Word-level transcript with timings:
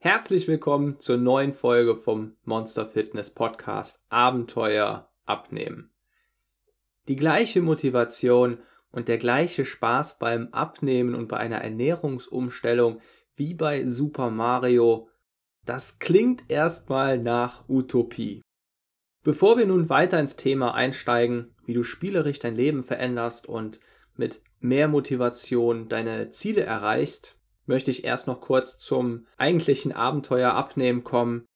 Herzlich 0.00 0.46
willkommen 0.46 1.00
zur 1.00 1.16
neuen 1.16 1.52
Folge 1.52 1.96
vom 1.96 2.36
Monster 2.44 2.86
Fitness 2.86 3.30
Podcast 3.30 4.00
Abenteuer 4.08 5.10
abnehmen. 5.24 5.90
Die 7.08 7.16
gleiche 7.16 7.60
Motivation 7.62 8.58
und 8.92 9.08
der 9.08 9.18
gleiche 9.18 9.64
Spaß 9.64 10.20
beim 10.20 10.50
Abnehmen 10.52 11.16
und 11.16 11.26
bei 11.26 11.38
einer 11.38 11.62
Ernährungsumstellung 11.62 13.00
wie 13.34 13.54
bei 13.54 13.86
Super 13.86 14.30
Mario, 14.30 15.08
das 15.64 15.98
klingt 15.98 16.48
erstmal 16.48 17.18
nach 17.18 17.68
Utopie. 17.68 18.40
Bevor 19.24 19.58
wir 19.58 19.66
nun 19.66 19.88
weiter 19.88 20.20
ins 20.20 20.36
Thema 20.36 20.74
einsteigen, 20.74 21.56
wie 21.66 21.74
du 21.74 21.82
spielerisch 21.82 22.38
dein 22.38 22.54
Leben 22.54 22.84
veränderst 22.84 23.48
und 23.48 23.80
mit 24.14 24.42
mehr 24.60 24.86
Motivation 24.86 25.88
deine 25.88 26.30
Ziele 26.30 26.62
erreichst, 26.62 27.37
möchte 27.68 27.90
ich 27.90 28.04
erst 28.04 28.26
noch 28.26 28.40
kurz 28.40 28.78
zum 28.78 29.26
eigentlichen 29.36 29.92
Abenteuer 29.92 30.52
abnehmen 30.52 31.04
kommen. 31.04 31.46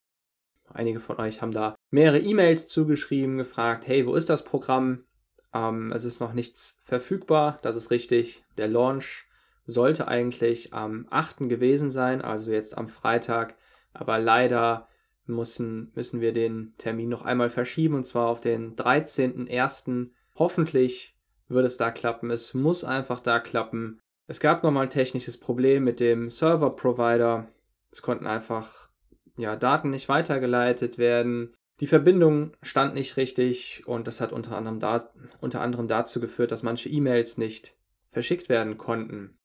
Einige 0.68 1.00
von 1.00 1.18
euch 1.18 1.42
haben 1.42 1.52
da 1.52 1.74
mehrere 1.90 2.20
E-Mails 2.20 2.68
zugeschrieben, 2.68 3.38
gefragt, 3.38 3.86
hey, 3.86 4.06
wo 4.06 4.14
ist 4.14 4.30
das 4.30 4.44
Programm? 4.44 5.04
Ähm, 5.52 5.92
es 5.92 6.04
ist 6.04 6.20
noch 6.20 6.32
nichts 6.32 6.80
verfügbar, 6.84 7.58
das 7.62 7.76
ist 7.76 7.90
richtig. 7.90 8.44
Der 8.56 8.68
Launch 8.68 9.26
sollte 9.64 10.08
eigentlich 10.08 10.72
am 10.72 11.06
8. 11.10 11.48
gewesen 11.48 11.90
sein, 11.90 12.22
also 12.22 12.50
jetzt 12.50 12.76
am 12.76 12.88
Freitag, 12.88 13.56
aber 13.92 14.18
leider 14.18 14.88
müssen, 15.26 15.92
müssen 15.94 16.20
wir 16.20 16.32
den 16.32 16.74
Termin 16.78 17.08
noch 17.08 17.22
einmal 17.22 17.50
verschieben 17.50 17.94
und 17.94 18.06
zwar 18.06 18.28
auf 18.28 18.40
den 18.40 18.76
13.01. 18.76 20.10
Hoffentlich 20.34 21.16
wird 21.48 21.66
es 21.66 21.76
da 21.76 21.90
klappen. 21.90 22.30
Es 22.30 22.54
muss 22.54 22.84
einfach 22.84 23.20
da 23.20 23.38
klappen. 23.38 24.01
Es 24.26 24.40
gab 24.40 24.62
nochmal 24.62 24.84
ein 24.84 24.90
technisches 24.90 25.38
Problem 25.38 25.84
mit 25.84 26.00
dem 26.00 26.30
Server-Provider. 26.30 27.48
Es 27.90 28.02
konnten 28.02 28.26
einfach 28.26 28.88
ja, 29.36 29.56
Daten 29.56 29.90
nicht 29.90 30.08
weitergeleitet 30.08 30.98
werden. 30.98 31.54
Die 31.80 31.86
Verbindung 31.86 32.56
stand 32.62 32.94
nicht 32.94 33.16
richtig 33.16 33.82
und 33.86 34.06
das 34.06 34.20
hat 34.20 34.32
unter 34.32 34.56
anderem, 34.56 34.78
da, 34.78 35.10
unter 35.40 35.60
anderem 35.60 35.88
dazu 35.88 36.20
geführt, 36.20 36.52
dass 36.52 36.62
manche 36.62 36.88
E-Mails 36.88 37.38
nicht 37.38 37.76
verschickt 38.12 38.48
werden 38.48 38.78
konnten. 38.78 39.36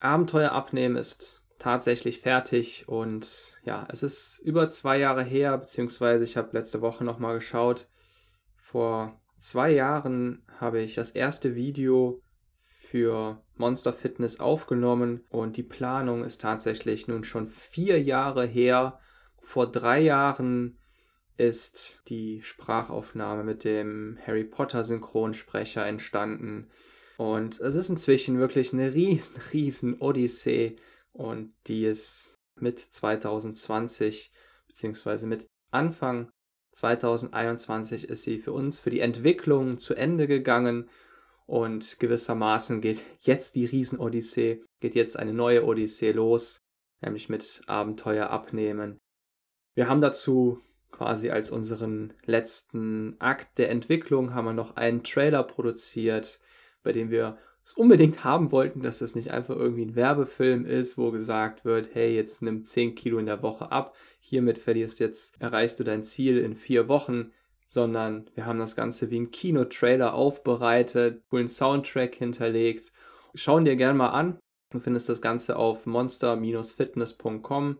Abenteuer 0.00 0.52
abnehmen 0.52 0.96
ist 0.96 1.42
tatsächlich 1.58 2.20
fertig 2.20 2.88
und 2.88 3.58
ja, 3.64 3.86
es 3.90 4.02
ist 4.02 4.40
über 4.44 4.68
zwei 4.68 4.98
Jahre 4.98 5.22
her, 5.22 5.56
beziehungsweise 5.58 6.24
ich 6.24 6.36
habe 6.36 6.56
letzte 6.56 6.80
Woche 6.80 7.04
nochmal 7.04 7.34
geschaut. 7.34 7.88
Vor 8.56 9.20
zwei 9.38 9.70
Jahren 9.70 10.44
habe 10.58 10.80
ich 10.80 10.94
das 10.94 11.10
erste 11.10 11.54
Video 11.54 12.22
für 12.90 13.42
Monster 13.56 13.92
Fitness 13.92 14.40
aufgenommen 14.40 15.22
und 15.28 15.58
die 15.58 15.62
Planung 15.62 16.24
ist 16.24 16.40
tatsächlich 16.40 17.06
nun 17.06 17.22
schon 17.22 17.46
vier 17.46 18.00
Jahre 18.00 18.46
her. 18.46 18.98
Vor 19.40 19.70
drei 19.70 20.00
Jahren 20.00 20.78
ist 21.36 22.00
die 22.08 22.40
Sprachaufnahme 22.42 23.44
mit 23.44 23.64
dem 23.64 24.18
Harry 24.26 24.44
Potter 24.44 24.84
Synchronsprecher 24.84 25.84
entstanden. 25.84 26.70
Und 27.18 27.60
es 27.60 27.74
ist 27.74 27.90
inzwischen 27.90 28.38
wirklich 28.38 28.72
eine 28.72 28.94
riesen, 28.94 29.36
riesen 29.52 30.00
Odyssee 30.00 30.76
und 31.12 31.52
die 31.66 31.84
ist 31.84 32.38
mit 32.56 32.78
2020 32.78 34.32
beziehungsweise 34.66 35.26
mit 35.26 35.46
Anfang 35.70 36.30
2021 36.72 38.08
ist 38.08 38.22
sie 38.22 38.38
für 38.38 38.52
uns, 38.52 38.80
für 38.80 38.90
die 38.90 39.00
Entwicklung 39.00 39.78
zu 39.78 39.94
Ende 39.94 40.26
gegangen 40.26 40.88
und 41.48 41.98
gewissermaßen 41.98 42.82
geht 42.82 43.02
jetzt 43.20 43.56
die 43.56 43.64
Riesenodyssee, 43.64 44.62
geht 44.80 44.94
jetzt 44.94 45.18
eine 45.18 45.32
neue 45.32 45.64
Odyssee 45.64 46.12
los, 46.12 46.60
nämlich 47.00 47.30
mit 47.30 47.62
Abenteuer 47.66 48.28
abnehmen. 48.28 48.98
Wir 49.74 49.88
haben 49.88 50.02
dazu 50.02 50.60
quasi 50.90 51.30
als 51.30 51.50
unseren 51.50 52.12
letzten 52.24 53.16
Akt 53.18 53.56
der 53.56 53.70
Entwicklung 53.70 54.34
haben 54.34 54.44
wir 54.44 54.52
noch 54.52 54.76
einen 54.76 55.02
Trailer 55.02 55.42
produziert, 55.42 56.38
bei 56.82 56.92
dem 56.92 57.10
wir 57.10 57.38
es 57.64 57.72
unbedingt 57.72 58.24
haben 58.24 58.52
wollten, 58.52 58.82
dass 58.82 58.98
das 58.98 59.14
nicht 59.14 59.30
einfach 59.30 59.56
irgendwie 59.56 59.86
ein 59.86 59.96
Werbefilm 59.96 60.66
ist, 60.66 60.98
wo 60.98 61.10
gesagt 61.10 61.64
wird, 61.64 61.94
hey, 61.94 62.14
jetzt 62.14 62.42
nimm 62.42 62.64
10 62.64 62.94
Kilo 62.94 63.18
in 63.18 63.26
der 63.26 63.42
Woche 63.42 63.72
ab, 63.72 63.96
hiermit 64.20 64.58
verlierst 64.58 65.00
jetzt, 65.00 65.40
erreichst 65.40 65.80
du 65.80 65.84
dein 65.84 66.04
Ziel 66.04 66.38
in 66.38 66.54
vier 66.54 66.88
Wochen, 66.88 67.32
sondern 67.68 68.28
wir 68.34 68.46
haben 68.46 68.58
das 68.58 68.74
Ganze 68.74 69.10
wie 69.10 69.20
ein 69.20 69.30
Kinotrailer 69.30 70.14
aufbereitet, 70.14 71.22
coolen 71.28 71.48
Soundtrack 71.48 72.14
hinterlegt. 72.14 72.92
Schauen 73.34 73.64
dir 73.64 73.76
gerne 73.76 73.96
mal 73.96 74.08
an. 74.08 74.38
Du 74.70 74.80
findest 74.80 75.08
das 75.08 75.22
Ganze 75.22 75.56
auf 75.56 75.86
monster-fitness.com 75.86 77.78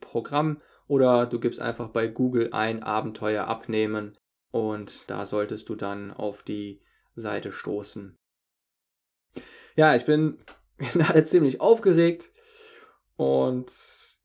Programm 0.00 0.60
oder 0.86 1.26
du 1.26 1.38
gibst 1.40 1.60
einfach 1.60 1.88
bei 1.88 2.08
Google 2.08 2.52
ein 2.52 2.82
Abenteuer 2.82 3.46
abnehmen 3.46 4.18
und 4.50 5.08
da 5.08 5.24
solltest 5.24 5.68
du 5.68 5.76
dann 5.76 6.12
auf 6.12 6.42
die 6.42 6.82
Seite 7.14 7.52
stoßen. 7.52 8.16
Ja, 9.76 9.94
ich 9.94 10.04
bin, 10.04 10.38
wir 10.78 10.88
sind 10.88 11.08
alle 11.08 11.24
ziemlich 11.24 11.60
aufgeregt 11.60 12.32
und 13.16 13.70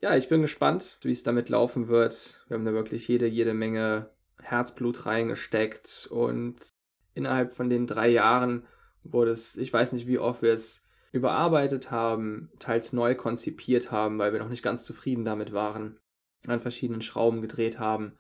ja, 0.01 0.15
ich 0.15 0.29
bin 0.29 0.41
gespannt, 0.41 0.97
wie 1.01 1.11
es 1.11 1.23
damit 1.23 1.49
laufen 1.49 1.87
wird. 1.87 2.43
Wir 2.47 2.55
haben 2.55 2.65
da 2.65 2.73
wirklich 2.73 3.07
jede, 3.07 3.27
jede 3.27 3.53
Menge 3.53 4.09
Herzblut 4.41 5.05
reingesteckt 5.05 6.07
und 6.11 6.55
innerhalb 7.13 7.53
von 7.53 7.69
den 7.69 7.87
drei 7.87 8.09
Jahren 8.09 8.65
wurde 9.03 9.31
es, 9.31 9.57
ich 9.57 9.71
weiß 9.71 9.91
nicht, 9.91 10.07
wie 10.07 10.19
oft 10.19 10.41
wir 10.41 10.53
es 10.53 10.83
überarbeitet 11.11 11.91
haben, 11.91 12.51
teils 12.59 12.93
neu 12.93 13.15
konzipiert 13.15 13.91
haben, 13.91 14.19
weil 14.19 14.31
wir 14.31 14.39
noch 14.39 14.49
nicht 14.49 14.63
ganz 14.63 14.83
zufrieden 14.83 15.25
damit 15.25 15.53
waren, 15.53 15.99
an 16.45 16.61
verschiedenen 16.61 17.01
Schrauben 17.01 17.41
gedreht 17.41 17.79
haben. 17.79 18.17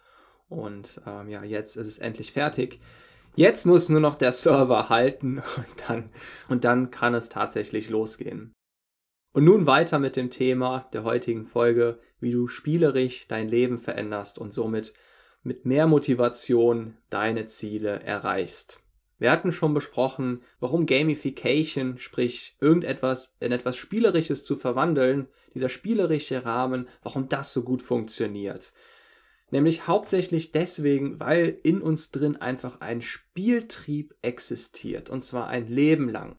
Und 0.47 1.01
ähm, 1.05 1.29
ja, 1.29 1.43
jetzt 1.43 1.77
ist 1.77 1.87
es 1.87 1.99
endlich 1.99 2.31
fertig. 2.31 2.79
Jetzt 3.35 3.65
muss 3.65 3.89
nur 3.89 3.99
noch 3.99 4.15
der 4.15 4.31
Server 4.31 4.89
halten 4.89 5.37
und 5.57 5.89
dann, 5.89 6.09
und 6.47 6.63
dann 6.63 6.89
kann 6.89 7.13
es 7.13 7.29
tatsächlich 7.29 7.89
losgehen. 7.89 8.53
Und 9.31 9.43
nun 9.45 9.67
weiter 9.67 9.99
mit 9.99 10.15
dem 10.15 10.31
Thema 10.31 10.89
der 10.91 11.03
heutigen 11.03 11.45
Folge, 11.45 11.99
wie 12.19 12.31
du 12.31 12.47
spielerisch 12.47 13.27
dein 13.27 13.47
Leben 13.47 13.77
veränderst 13.77 14.39
und 14.39 14.53
somit 14.53 14.93
mit 15.43 15.65
mehr 15.65 15.87
Motivation 15.87 16.97
deine 17.09 17.45
Ziele 17.45 18.01
erreichst. 18.01 18.81
Wir 19.19 19.31
hatten 19.31 19.51
schon 19.51 19.73
besprochen, 19.73 20.41
warum 20.59 20.85
Gamification, 20.85 21.97
sprich 21.97 22.55
irgendetwas 22.61 23.35
in 23.41 23.51
etwas 23.51 23.75
Spielerisches 23.75 24.45
zu 24.45 24.55
verwandeln, 24.55 25.27
dieser 25.53 25.69
spielerische 25.69 26.45
Rahmen, 26.45 26.87
warum 27.03 27.27
das 27.27 27.51
so 27.51 27.63
gut 27.63 27.81
funktioniert. 27.81 28.71
Nämlich 29.51 29.87
hauptsächlich 29.87 30.51
deswegen, 30.51 31.19
weil 31.19 31.59
in 31.63 31.81
uns 31.81 32.11
drin 32.11 32.37
einfach 32.37 32.81
ein 32.81 33.01
Spieltrieb 33.01 34.15
existiert, 34.21 35.09
und 35.09 35.23
zwar 35.23 35.47
ein 35.47 35.67
Leben 35.67 36.07
lang, 36.07 36.37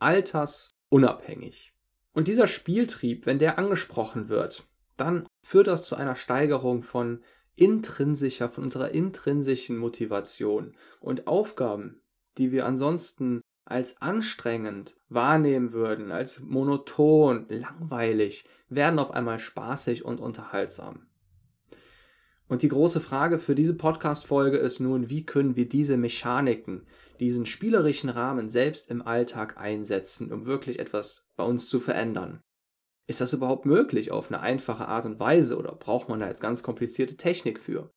altersunabhängig. 0.00 1.72
Und 2.12 2.26
dieser 2.26 2.46
Spieltrieb, 2.46 3.26
wenn 3.26 3.38
der 3.38 3.58
angesprochen 3.58 4.28
wird, 4.28 4.66
dann 4.96 5.26
führt 5.42 5.68
das 5.68 5.82
zu 5.84 5.94
einer 5.94 6.16
Steigerung 6.16 6.82
von 6.82 7.22
intrinsischer, 7.56 8.48
von 8.48 8.64
unserer 8.64 8.90
intrinsischen 8.90 9.76
Motivation 9.76 10.74
und 11.00 11.26
Aufgaben, 11.26 12.00
die 12.38 12.52
wir 12.52 12.66
ansonsten 12.66 13.42
als 13.64 14.00
anstrengend 14.02 14.96
wahrnehmen 15.08 15.72
würden, 15.72 16.10
als 16.10 16.40
monoton, 16.40 17.46
langweilig, 17.48 18.44
werden 18.68 18.98
auf 18.98 19.12
einmal 19.12 19.38
spaßig 19.38 20.04
und 20.04 20.20
unterhaltsam. 20.20 21.06
Und 22.48 22.62
die 22.62 22.68
große 22.68 23.00
Frage 23.00 23.38
für 23.38 23.54
diese 23.54 23.74
Podcast-Folge 23.74 24.56
ist 24.56 24.80
nun, 24.80 25.08
wie 25.08 25.24
können 25.24 25.54
wir 25.54 25.68
diese 25.68 25.96
Mechaniken, 25.96 26.84
diesen 27.20 27.46
spielerischen 27.46 28.10
Rahmen 28.10 28.50
selbst 28.50 28.90
im 28.90 29.02
Alltag 29.06 29.56
einsetzen, 29.56 30.32
um 30.32 30.46
wirklich 30.46 30.80
etwas 30.80 31.28
bei 31.36 31.44
uns 31.44 31.68
zu 31.68 31.78
verändern? 31.78 32.42
Ist 33.10 33.20
das 33.20 33.32
überhaupt 33.32 33.66
möglich 33.66 34.12
auf 34.12 34.30
eine 34.30 34.40
einfache 34.40 34.86
Art 34.86 35.04
und 35.04 35.18
Weise 35.18 35.58
oder 35.58 35.74
braucht 35.74 36.08
man 36.08 36.20
da 36.20 36.28
jetzt 36.28 36.40
ganz 36.40 36.62
komplizierte 36.62 37.16
Technik 37.16 37.58
für? 37.58 37.92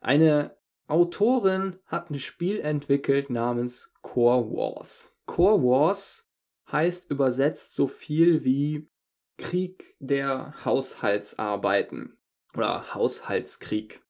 Eine 0.00 0.56
Autorin 0.86 1.78
hat 1.84 2.08
ein 2.08 2.18
Spiel 2.18 2.58
entwickelt 2.60 3.28
namens 3.28 3.92
Core 4.00 4.50
Wars. 4.50 5.14
Core 5.26 5.62
Wars 5.62 6.26
heißt 6.72 7.10
übersetzt 7.10 7.74
so 7.74 7.86
viel 7.86 8.44
wie 8.44 8.88
Krieg 9.36 9.94
der 9.98 10.64
Haushaltsarbeiten. 10.64 12.16
oder 12.54 12.94
Haushaltskrieg. 12.94 14.02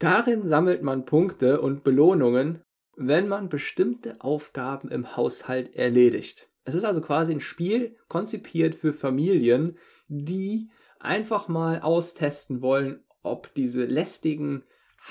Darin 0.00 0.48
sammelt 0.48 0.82
man 0.82 1.04
Punkte 1.04 1.60
und 1.60 1.84
Belohnungen, 1.84 2.64
wenn 2.96 3.28
man 3.28 3.48
bestimmte 3.48 4.20
Aufgaben 4.20 4.90
im 4.90 5.16
Haushalt 5.16 5.76
erledigt. 5.76 6.49
Es 6.70 6.76
ist 6.76 6.84
also 6.84 7.00
quasi 7.00 7.32
ein 7.32 7.40
Spiel 7.40 7.96
konzipiert 8.06 8.76
für 8.76 8.92
Familien, 8.92 9.76
die 10.06 10.70
einfach 11.00 11.48
mal 11.48 11.80
austesten 11.80 12.62
wollen, 12.62 13.02
ob 13.24 13.52
diese 13.54 13.86
lästigen 13.86 14.62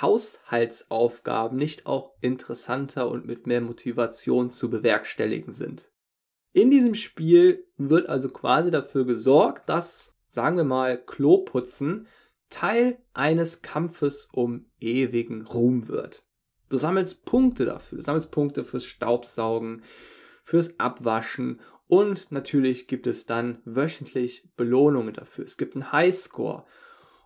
Haushaltsaufgaben 0.01 1.57
nicht 1.57 1.85
auch 1.85 2.13
interessanter 2.21 3.09
und 3.09 3.25
mit 3.25 3.45
mehr 3.45 3.59
Motivation 3.59 4.51
zu 4.51 4.69
bewerkstelligen 4.69 5.51
sind. 5.51 5.91
In 6.53 6.71
diesem 6.71 6.95
Spiel 6.95 7.67
wird 7.75 8.07
also 8.07 8.29
quasi 8.29 8.71
dafür 8.71 9.05
gesorgt, 9.05 9.67
dass, 9.67 10.15
sagen 10.29 10.55
wir 10.55 10.63
mal, 10.63 10.97
Kloputzen 10.97 12.07
Teil 12.47 12.99
eines 13.13 13.61
Kampfes 13.61 14.29
um 14.31 14.71
ewigen 14.79 15.45
Ruhm 15.45 15.89
wird. 15.89 16.23
Du 16.69 16.77
sammelst 16.77 17.25
Punkte 17.25 17.65
dafür. 17.65 17.97
Du 17.97 18.03
sammelst 18.05 18.31
Punkte 18.31 18.63
fürs 18.63 18.85
Staubsaugen, 18.85 19.83
fürs 20.49 20.79
Abwaschen 20.79 21.61
und 21.85 22.31
natürlich 22.31 22.87
gibt 22.87 23.05
es 23.05 23.27
dann 23.27 23.59
wöchentlich 23.65 24.49
Belohnungen 24.57 25.13
dafür. 25.13 25.45
Es 25.45 25.57
gibt 25.57 25.75
einen 25.75 25.91
Highscore. 25.91 26.65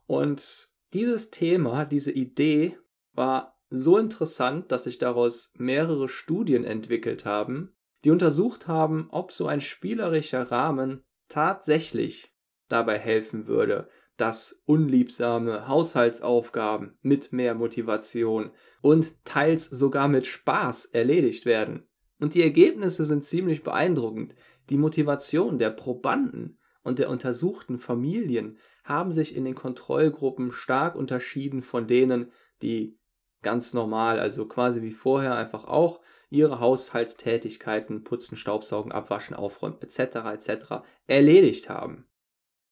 Und 0.08 0.70
dieses 0.92 1.32
Thema, 1.32 1.86
diese 1.86 2.12
Idee 2.12 2.78
war 3.14 3.58
so 3.70 3.98
interessant, 3.98 4.74
dass 4.74 4.84
sich 4.84 4.98
daraus 4.98 5.54
mehrere 5.56 6.10
Studien 6.10 6.66
entwickelt 6.66 7.24
haben, 7.24 7.74
die 8.04 8.12
untersucht 8.12 8.68
haben, 8.68 9.08
ob 9.12 9.32
so 9.32 9.48
ein 9.48 9.62
spielerischer 9.62 10.52
Rahmen 10.52 11.02
tatsächlich 11.30 12.36
dabei 12.68 13.00
helfen 13.00 13.48
würde, 13.48 13.88
dass 14.18 14.62
unliebsame 14.66 15.70
Haushaltsaufgaben 15.70 16.98
mit 17.02 17.32
mehr 17.32 17.56
Motivation 17.56 18.52
und 18.82 19.24
teils 19.24 19.64
sogar 19.64 20.10
mit 20.10 20.28
Spaß 20.28 20.88
erledigt 20.88 21.46
werden. 21.46 21.88
Und 22.20 22.36
die 22.36 22.44
Ergebnisse 22.44 23.06
sind 23.06 23.24
ziemlich 23.24 23.64
beeindruckend. 23.64 24.36
Die 24.70 24.78
Motivation 24.78 25.60
der 25.60 25.72
Probanden 25.72 26.58
und 26.84 27.00
der 27.00 27.10
untersuchten 27.10 27.80
Familien 27.80 28.58
haben 28.84 29.12
sich 29.12 29.36
in 29.36 29.46
den 29.46 29.56
Kontrollgruppen 29.56 30.52
stark 30.52 30.96
unterschieden 30.96 31.62
von 31.62 31.88
denen, 31.88 32.32
die 32.62 32.98
ganz 33.42 33.74
normal, 33.74 34.20
also 34.20 34.48
quasi 34.48 34.82
wie 34.82 34.92
vorher, 34.92 35.36
einfach 35.36 35.66
auch 35.66 36.02
ihre 36.30 36.60
Haushaltstätigkeiten, 36.60 38.04
putzen, 38.04 38.38
staubsaugen, 38.38 38.92
abwaschen, 38.92 39.36
aufräumen 39.36 39.78
etc. 39.82 40.00
etc. 40.34 40.66
erledigt 41.08 41.70
haben. 41.70 42.08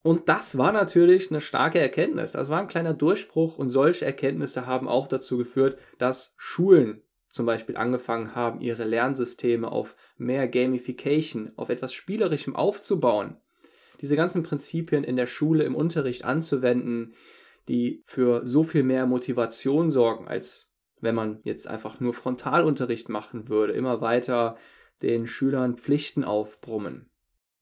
Und 0.03 0.29
das 0.29 0.57
war 0.57 0.71
natürlich 0.71 1.29
eine 1.29 1.41
starke 1.41 1.79
Erkenntnis. 1.79 2.31
Das 2.31 2.49
war 2.49 2.59
ein 2.59 2.67
kleiner 2.67 2.95
Durchbruch 2.95 3.57
und 3.57 3.69
solche 3.69 4.05
Erkenntnisse 4.05 4.65
haben 4.65 4.87
auch 4.87 5.07
dazu 5.07 5.37
geführt, 5.37 5.77
dass 5.99 6.33
Schulen 6.37 7.03
zum 7.31 7.45
Beispiel 7.45 7.77
angefangen 7.77 8.35
haben, 8.35 8.61
ihre 8.61 8.83
Lernsysteme 8.83 9.71
auf 9.71 9.95
mehr 10.17 10.47
Gamification, 10.47 11.51
auf 11.55 11.69
etwas 11.69 11.93
Spielerischem 11.93 12.55
aufzubauen. 12.55 13.37
Diese 14.01 14.15
ganzen 14.15 14.43
Prinzipien 14.43 15.03
in 15.03 15.15
der 15.15 15.27
Schule 15.27 15.63
im 15.63 15.75
Unterricht 15.75 16.25
anzuwenden, 16.25 17.13
die 17.67 18.01
für 18.05 18.45
so 18.45 18.63
viel 18.63 18.83
mehr 18.83 19.05
Motivation 19.05 19.91
sorgen, 19.91 20.27
als 20.27 20.69
wenn 20.99 21.15
man 21.15 21.39
jetzt 21.43 21.67
einfach 21.67 21.99
nur 21.99 22.13
Frontalunterricht 22.13 23.09
machen 23.09 23.47
würde, 23.47 23.73
immer 23.73 24.01
weiter 24.01 24.57
den 25.01 25.25
Schülern 25.25 25.77
Pflichten 25.77 26.23
aufbrummen. 26.23 27.09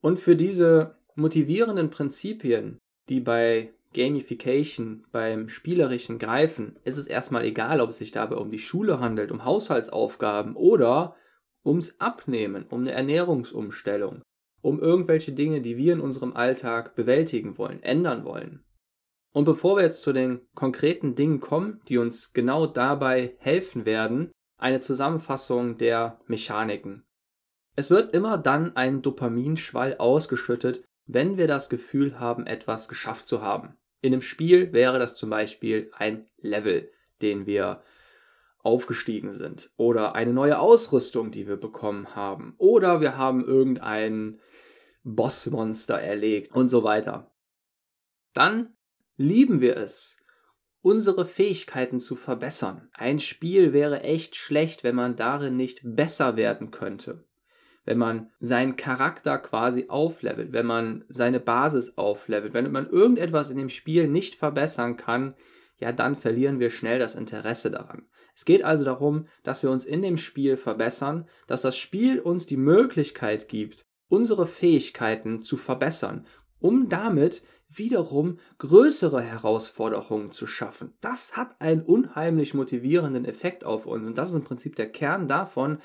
Und 0.01 0.19
für 0.19 0.35
diese 0.35 0.97
motivierenden 1.15 1.89
Prinzipien, 1.89 2.79
die 3.07 3.19
bei 3.19 3.73
Gamification, 3.93 5.05
beim 5.11 5.49
spielerischen 5.49 6.19
Greifen, 6.19 6.77
ist 6.83 6.97
es 6.97 7.07
erstmal 7.07 7.43
egal, 7.45 7.81
ob 7.81 7.89
es 7.89 7.97
sich 7.97 8.11
dabei 8.11 8.35
um 8.35 8.51
die 8.51 8.59
Schule 8.59 8.99
handelt, 8.99 9.31
um 9.31 9.45
Haushaltsaufgaben 9.45 10.55
oder 10.55 11.15
ums 11.65 11.99
Abnehmen, 11.99 12.65
um 12.69 12.81
eine 12.81 12.91
Ernährungsumstellung, 12.91 14.21
um 14.61 14.79
irgendwelche 14.79 15.31
Dinge, 15.31 15.61
die 15.61 15.77
wir 15.77 15.93
in 15.93 16.01
unserem 16.01 16.33
Alltag 16.33 16.95
bewältigen 16.95 17.57
wollen, 17.57 17.81
ändern 17.81 18.25
wollen. 18.25 18.63
Und 19.31 19.45
bevor 19.45 19.77
wir 19.77 19.83
jetzt 19.83 20.01
zu 20.01 20.13
den 20.13 20.41
konkreten 20.55 21.15
Dingen 21.15 21.39
kommen, 21.39 21.81
die 21.87 21.97
uns 21.97 22.33
genau 22.33 22.65
dabei 22.65 23.35
helfen 23.39 23.85
werden, 23.85 24.31
eine 24.57 24.79
Zusammenfassung 24.79 25.77
der 25.77 26.19
Mechaniken. 26.27 27.05
Es 27.75 27.89
wird 27.89 28.13
immer 28.13 28.37
dann 28.37 28.75
ein 28.75 29.01
Dopaminschwall 29.01 29.97
ausgeschüttet, 29.97 30.83
wenn 31.11 31.37
wir 31.37 31.47
das 31.47 31.69
Gefühl 31.69 32.19
haben, 32.19 32.45
etwas 32.45 32.87
geschafft 32.87 33.27
zu 33.27 33.41
haben. 33.41 33.75
In 33.99 34.13
einem 34.13 34.21
Spiel 34.21 34.73
wäre 34.73 34.99
das 34.99 35.15
zum 35.15 35.31
Beispiel 35.31 35.91
ein 35.97 36.27
Level, 36.37 36.91
den 37.23 37.47
wir 37.47 37.81
aufgestiegen 38.59 39.33
sind 39.33 39.71
oder 39.75 40.13
eine 40.13 40.33
neue 40.33 40.59
Ausrüstung, 40.59 41.31
die 41.31 41.47
wir 41.47 41.57
bekommen 41.57 42.15
haben 42.15 42.53
oder 42.59 43.01
wir 43.01 43.17
haben 43.17 43.43
irgendein 43.43 44.39
Bossmonster 45.03 45.99
erlegt 45.99 46.53
und 46.53 46.69
so 46.69 46.83
weiter. 46.83 47.31
Dann 48.33 48.75
lieben 49.17 49.61
wir 49.61 49.77
es, 49.77 50.15
unsere 50.81 51.25
Fähigkeiten 51.25 51.99
zu 51.99 52.15
verbessern. 52.15 52.87
Ein 52.93 53.19
Spiel 53.19 53.73
wäre 53.73 54.01
echt 54.01 54.35
schlecht, 54.35 54.83
wenn 54.83 54.95
man 54.95 55.15
darin 55.15 55.55
nicht 55.55 55.81
besser 55.83 56.35
werden 56.35 56.69
könnte 56.69 57.27
wenn 57.89 57.97
man 57.97 58.29
seinen 58.39 58.75
Charakter 58.75 59.39
quasi 59.39 59.85
auflevelt, 59.87 60.53
wenn 60.53 60.67
man 60.67 61.05
seine 61.09 61.39
Basis 61.39 61.97
auflevelt, 61.97 62.53
wenn 62.53 62.71
man 62.71 62.87
irgendetwas 62.87 63.49
in 63.49 63.57
dem 63.57 63.69
Spiel 63.69 64.07
nicht 64.07 64.35
verbessern 64.35 64.95
kann, 64.95 65.33
ja, 65.79 65.91
dann 65.91 66.15
verlieren 66.15 66.59
wir 66.59 66.69
schnell 66.69 66.99
das 66.99 67.15
Interesse 67.15 67.71
daran. 67.71 68.03
Es 68.35 68.45
geht 68.45 68.63
also 68.63 68.85
darum, 68.85 69.25
dass 69.41 69.63
wir 69.63 69.71
uns 69.71 69.85
in 69.85 70.03
dem 70.03 70.17
Spiel 70.17 70.55
verbessern, 70.55 71.27
dass 71.47 71.63
das 71.63 71.77
Spiel 71.77 72.19
uns 72.19 72.45
die 72.45 72.57
Möglichkeit 72.57 73.47
gibt, 73.47 73.87
unsere 74.07 74.45
Fähigkeiten 74.45 75.41
zu 75.41 75.57
verbessern, 75.57 76.27
um 76.59 76.89
damit 76.89 77.41
wiederum 77.69 78.37
größere 78.59 79.19
Herausforderungen 79.19 80.31
zu 80.31 80.45
schaffen. 80.45 80.93
Das 81.01 81.35
hat 81.35 81.59
einen 81.59 81.81
unheimlich 81.81 82.53
motivierenden 82.53 83.25
Effekt 83.25 83.63
auf 83.63 83.87
uns 83.87 84.05
und 84.05 84.15
das 84.15 84.29
ist 84.29 84.35
im 84.35 84.43
Prinzip 84.43 84.75
der 84.75 84.91
Kern 84.91 85.27
davon, 85.27 85.79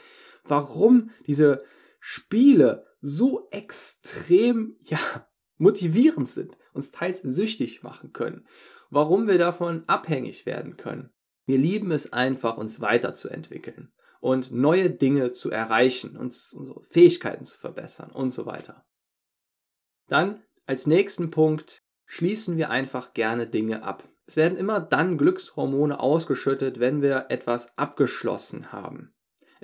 warum 0.46 1.08
diese 1.26 1.64
Spiele 2.06 2.84
so 3.00 3.48
extrem, 3.50 4.76
ja, 4.82 4.98
motivierend 5.56 6.28
sind, 6.28 6.54
uns 6.74 6.90
teils 6.90 7.22
süchtig 7.22 7.82
machen 7.82 8.12
können, 8.12 8.46
warum 8.90 9.26
wir 9.26 9.38
davon 9.38 9.84
abhängig 9.86 10.44
werden 10.44 10.76
können. 10.76 11.14
Wir 11.46 11.56
lieben 11.56 11.90
es 11.92 12.12
einfach, 12.12 12.58
uns 12.58 12.82
weiterzuentwickeln 12.82 13.90
und 14.20 14.52
neue 14.52 14.90
Dinge 14.90 15.32
zu 15.32 15.50
erreichen, 15.50 16.18
uns 16.18 16.52
unsere 16.52 16.82
Fähigkeiten 16.82 17.46
zu 17.46 17.58
verbessern 17.58 18.10
und 18.10 18.32
so 18.32 18.44
weiter. 18.44 18.84
Dann 20.06 20.42
als 20.66 20.86
nächsten 20.86 21.30
Punkt 21.30 21.78
schließen 22.04 22.58
wir 22.58 22.68
einfach 22.68 23.14
gerne 23.14 23.46
Dinge 23.46 23.82
ab. 23.82 24.06
Es 24.26 24.36
werden 24.36 24.58
immer 24.58 24.78
dann 24.78 25.16
Glückshormone 25.16 25.98
ausgeschüttet, 25.98 26.80
wenn 26.80 27.00
wir 27.00 27.26
etwas 27.30 27.78
abgeschlossen 27.78 28.72
haben. 28.72 29.13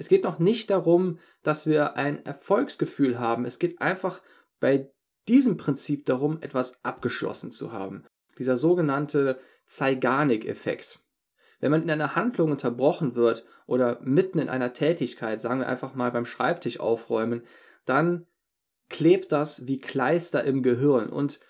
Es 0.00 0.08
geht 0.08 0.24
noch 0.24 0.38
nicht 0.38 0.70
darum, 0.70 1.18
dass 1.42 1.66
wir 1.66 1.94
ein 1.94 2.24
Erfolgsgefühl 2.24 3.18
haben. 3.18 3.44
Es 3.44 3.58
geht 3.58 3.82
einfach 3.82 4.22
bei 4.58 4.90
diesem 5.28 5.58
Prinzip 5.58 6.06
darum, 6.06 6.40
etwas 6.40 6.82
abgeschlossen 6.82 7.52
zu 7.52 7.70
haben. 7.70 8.04
Dieser 8.38 8.56
sogenannte 8.56 9.38
Zeigarnik-Effekt. 9.66 11.00
Wenn 11.58 11.70
man 11.70 11.82
in 11.82 11.90
einer 11.90 12.16
Handlung 12.16 12.50
unterbrochen 12.50 13.14
wird 13.14 13.44
oder 13.66 14.00
mitten 14.00 14.38
in 14.38 14.48
einer 14.48 14.72
Tätigkeit, 14.72 15.42
sagen 15.42 15.60
wir 15.60 15.68
einfach 15.68 15.94
mal 15.94 16.10
beim 16.10 16.24
Schreibtisch 16.24 16.80
aufräumen, 16.80 17.42
dann 17.84 18.26
klebt 18.88 19.32
das 19.32 19.66
wie 19.66 19.80
Kleister 19.80 20.44
im 20.44 20.62
Gehirn 20.62 21.10
und 21.10 21.40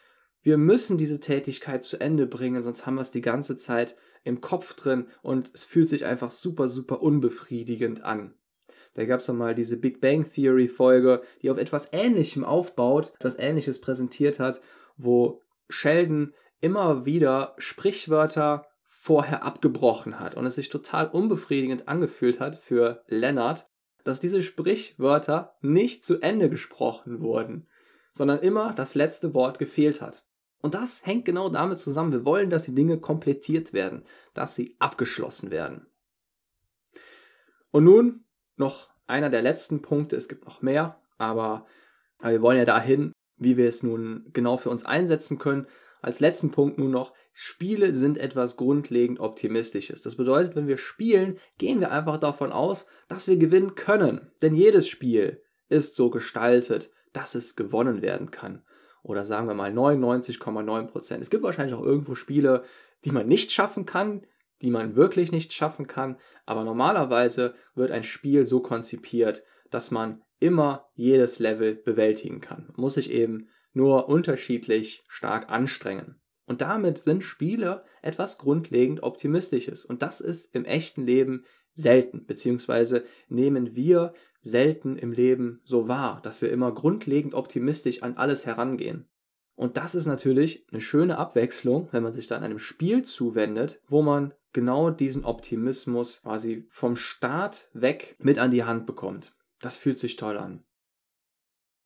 wir 0.43 0.59
müssen 0.59 0.99
diese 0.99 1.21
Tätigkeit 1.21 1.85
zu 1.85 2.01
Ende 2.01 2.27
bringen, 2.27 2.65
sonst 2.65 2.85
haben 2.85 2.97
wir 2.97 3.03
es 3.03 3.13
die 3.13 3.21
ganze 3.21 3.57
Zeit 3.57 3.97
im 4.25 4.41
Kopf 4.41 4.75
drin 4.75 5.07
und 5.23 5.53
es 5.55 5.63
fühlt 5.63 5.89
sich 5.89 6.05
einfach 6.05 6.33
super, 6.33 6.69
super 6.69 7.01
unbefriedigend 7.01 8.03
an. 8.03 8.35
Da 8.95 9.05
gab 9.05 9.21
es 9.21 9.29
mal 9.29 9.55
diese 9.55 9.77
Big 9.77 10.01
Bang 10.01 10.31
Theory 10.31 10.69
Folge, 10.69 11.23
die 11.43 11.51
auf 11.51 11.59
etwas 11.59 11.93
Ähnlichem 11.93 12.45
aufbaut, 12.45 13.13
etwas 13.19 13.39
Ähnliches 13.39 13.81
präsentiert 13.81 14.41
hat, 14.41 14.61
wo 14.97 15.43
Sheldon 15.69 16.35
immer 16.61 17.07
wieder 17.07 17.55
Sprichwörter 17.59 18.67
vorher 18.85 19.45
abgebrochen 19.45 20.21
hat 20.21 20.35
und 20.35 20.45
es 20.45 20.57
sich 20.57 20.69
total 20.69 21.09
unbefriedigend 21.09 21.89
angefühlt 21.89 22.41
hat 22.41 22.57
für 22.57 23.03
Leonard, 23.07 23.69
dass 24.05 24.21
diese 24.21 24.43
Sprichwörter 24.43 25.55
nicht 25.63 26.05
zu 26.05 26.21
Ende 26.21 26.51
gesprochen 26.51 27.21
wurden, 27.21 27.67
sondern 28.13 28.41
immer 28.41 28.75
das 28.75 28.95
letzte 28.95 29.33
Wort 29.35 29.59
gefehlt 29.59 30.03
hat. 30.03 30.25
Und 30.61 30.75
das 30.75 31.07
hängt 31.07 31.25
genau 31.25 31.49
damit 31.49 31.79
zusammen. 31.79 32.13
Wir 32.13 32.25
wollen, 32.25 32.51
dass 32.51 32.65
die 32.65 32.75
Dinge 32.75 32.99
komplettiert 32.99 33.73
werden, 33.73 34.05
dass 34.35 34.55
sie 34.55 34.77
abgeschlossen 34.79 35.51
werden. 35.51 35.87
Und 37.71 37.85
nun 37.85 38.25
noch 38.61 38.91
einer 39.09 39.31
der 39.31 39.43
letzten 39.43 39.83
Punkte. 39.83 40.15
Es 40.15 40.29
gibt 40.29 40.45
noch 40.45 40.63
mehr, 40.63 41.01
aber 41.19 41.67
wir 42.23 42.43
wollen 42.43 42.59
ja 42.59 42.65
dahin, 42.65 43.13
wie 43.37 43.57
wir 43.57 43.69
es 43.69 43.83
nun 43.83 44.27
genau 44.33 44.57
für 44.57 44.71
uns 44.71 44.85
einsetzen 44.85 45.39
können. 45.39 45.67
als 46.03 46.21
letzten 46.21 46.51
Punkt 46.51 46.79
nur 46.79 46.89
noch, 46.89 47.13
Spiele 47.33 47.95
sind 47.95 48.17
etwas 48.17 48.57
grundlegend 48.57 49.21
Optimistisches. 49.21 50.01
Das 50.01 50.17
bedeutet, 50.17 50.57
wenn 50.57 50.67
wir 50.67 50.79
spielen, 50.79 51.37
gehen 51.59 51.81
wir 51.81 51.91
einfach 51.91 52.17
davon 52.17 52.53
aus, 52.53 52.87
dass 53.09 53.29
wir 53.29 53.37
gewinnen 53.37 53.75
können. 53.75 54.31
Denn 54.41 54.55
jedes 54.55 54.89
Spiel 54.89 55.41
ist 55.69 55.97
so 55.97 56.09
gestaltet, 56.09 56.91
dass 57.13 57.35
es 57.35 57.55
gewonnen 57.55 58.01
werden 58.01 58.31
kann. 58.31 58.63
Oder 59.03 59.27
sagen 59.27 59.47
wir 59.47 59.55
mal 59.55 59.73
99,9%. 59.73 61.21
Es 61.21 61.31
gibt 61.31 61.43
wahrscheinlich 61.43 61.75
auch 61.75 61.85
irgendwo 61.85 62.15
Spiele, 62.15 62.65
die 63.05 63.13
man 63.13 63.27
nicht 63.27 63.53
schaffen 63.53 63.85
kann, 63.85 64.27
die 64.63 64.71
man 64.71 64.97
wirklich 64.97 65.33
nicht 65.33 65.53
schaffen 65.53 65.87
kann. 65.87 66.17
Aber 66.47 66.65
normalerweise 66.65 67.55
wird 67.75 67.91
ein 67.91 68.05
Spiel 68.05 68.47
so 68.47 68.61
konzipiert, 68.61 69.45
dass 69.71 69.91
man 69.91 70.23
immer 70.39 70.89
jedes 70.95 71.39
Level 71.39 71.75
bewältigen 71.75 72.41
kann. 72.41 72.67
Man 72.69 72.81
muss 72.81 72.95
sich 72.95 73.11
eben 73.11 73.49
nur 73.73 74.09
unterschiedlich 74.09 75.05
stark 75.09 75.51
anstrengen. 75.51 76.21
Und 76.47 76.63
damit 76.63 76.99
sind 76.99 77.23
Spiele 77.23 77.85
etwas 78.03 78.39
grundlegend 78.39 79.05
Optimistisches. 79.05 79.85
Und 79.85 80.03
das 80.03 80.21
ist 80.21 80.53
im 80.53 80.65
echten 80.65 81.07
Leben 81.07 81.45
selten, 81.75 82.27
beziehungsweise 82.27 83.05
nehmen 83.29 83.77
wir 83.77 84.13
selten 84.43 84.97
im 84.97 85.13
Leben 85.13 85.61
so 85.65 85.87
wahr, 85.87 86.21
dass 86.23 86.43
wir 86.43 86.51
immer 86.51 86.73
grundlegend 86.73 87.35
optimistisch 87.35 88.03
an 88.03 88.17
alles 88.17 88.47
herangehen. 88.47 89.09
Und 89.55 89.77
das 89.77 89.95
ist 89.95 90.07
natürlich 90.07 90.67
eine 90.73 90.81
schöne 90.81 91.19
Abwechslung, 91.19 91.89
wenn 91.93 92.03
man 92.03 92.13
sich 92.13 92.27
dann 92.27 92.43
einem 92.43 92.59
Spiel 92.59 93.03
zuwendet, 93.03 93.81
wo 93.87 94.03
man 94.03 94.33
genau 94.53 94.91
diesen 94.91 95.25
Optimismus 95.25 96.23
quasi 96.23 96.67
vom 96.69 96.97
Start 96.97 97.69
weg 97.73 98.17
mit 98.19 98.39
an 98.39 98.51
die 98.51 98.65
Hand 98.65 98.87
bekommt. 98.87 99.35
Das 99.61 99.77
fühlt 99.77 99.99
sich 99.99 100.17
toll 100.17 100.39
an. 100.39 100.65